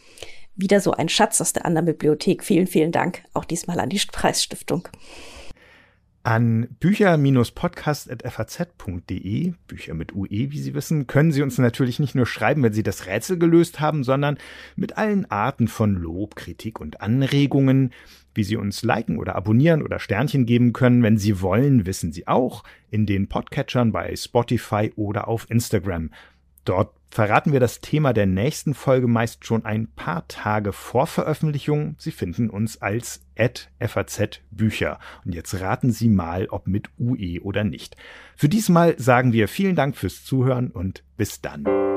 Wieder 0.55 0.81
so 0.81 0.91
ein 0.91 1.09
Schatz 1.09 1.41
aus 1.41 1.53
der 1.53 1.65
anderen 1.65 1.87
Bibliothek. 1.87 2.43
Vielen, 2.43 2.67
vielen 2.67 2.91
Dank, 2.91 3.23
auch 3.33 3.45
diesmal 3.45 3.79
an 3.79 3.89
die 3.89 3.99
Preisstiftung. 4.11 4.87
An 6.25 6.69
bücher-podcast.faz.de, 6.79 9.55
Bücher 9.67 9.93
mit 9.93 10.15
UE, 10.15 10.29
wie 10.29 10.59
Sie 10.59 10.73
wissen, 10.73 11.05
können 11.05 11.33
Sie 11.33 11.41
uns 11.41 11.57
natürlich 11.57 11.99
nicht 11.99 12.15
nur 12.15 12.25
schreiben, 12.25 12.63
wenn 12.63 12.71
Sie 12.71 12.81
das 12.81 13.07
Rätsel 13.07 13.37
gelöst 13.37 13.81
haben, 13.81 14.05
sondern 14.05 14.37
mit 14.77 14.97
allen 14.97 15.29
Arten 15.29 15.67
von 15.67 15.95
Lob, 15.95 16.37
Kritik 16.37 16.79
und 16.79 17.01
Anregungen, 17.01 17.91
wie 18.33 18.45
Sie 18.45 18.55
uns 18.55 18.83
liken 18.83 19.17
oder 19.17 19.35
abonnieren 19.35 19.83
oder 19.83 19.99
Sternchen 19.99 20.45
geben 20.45 20.71
können, 20.71 21.03
wenn 21.03 21.17
Sie 21.17 21.41
wollen, 21.41 21.85
wissen 21.85 22.13
Sie 22.13 22.25
auch 22.25 22.63
in 22.89 23.05
den 23.05 23.27
Podcatchern 23.27 23.91
bei 23.91 24.15
Spotify 24.15 24.93
oder 24.95 25.27
auf 25.27 25.45
Instagram. 25.49 26.09
Dort 26.65 26.93
verraten 27.09 27.51
wir 27.51 27.59
das 27.59 27.81
Thema 27.81 28.13
der 28.13 28.25
nächsten 28.25 28.73
Folge 28.73 29.07
meist 29.07 29.45
schon 29.45 29.65
ein 29.65 29.87
paar 29.87 30.27
Tage 30.27 30.73
vor 30.73 31.07
Veröffentlichung. 31.07 31.95
Sie 31.99 32.11
finden 32.11 32.49
uns 32.49 32.81
als 32.81 33.21
FAZ 33.79 34.39
Bücher. 34.49 34.99
Und 35.25 35.35
jetzt 35.35 35.59
raten 35.59 35.91
Sie 35.91 36.09
mal, 36.09 36.47
ob 36.49 36.67
mit 36.67 36.89
UE 36.97 37.41
oder 37.41 37.63
nicht. 37.63 37.95
Für 38.35 38.49
diesmal 38.49 38.97
sagen 38.97 39.33
wir 39.33 39.47
vielen 39.47 39.75
Dank 39.75 39.95
fürs 39.95 40.23
Zuhören 40.23 40.71
und 40.71 41.03
bis 41.17 41.41
dann. 41.41 41.92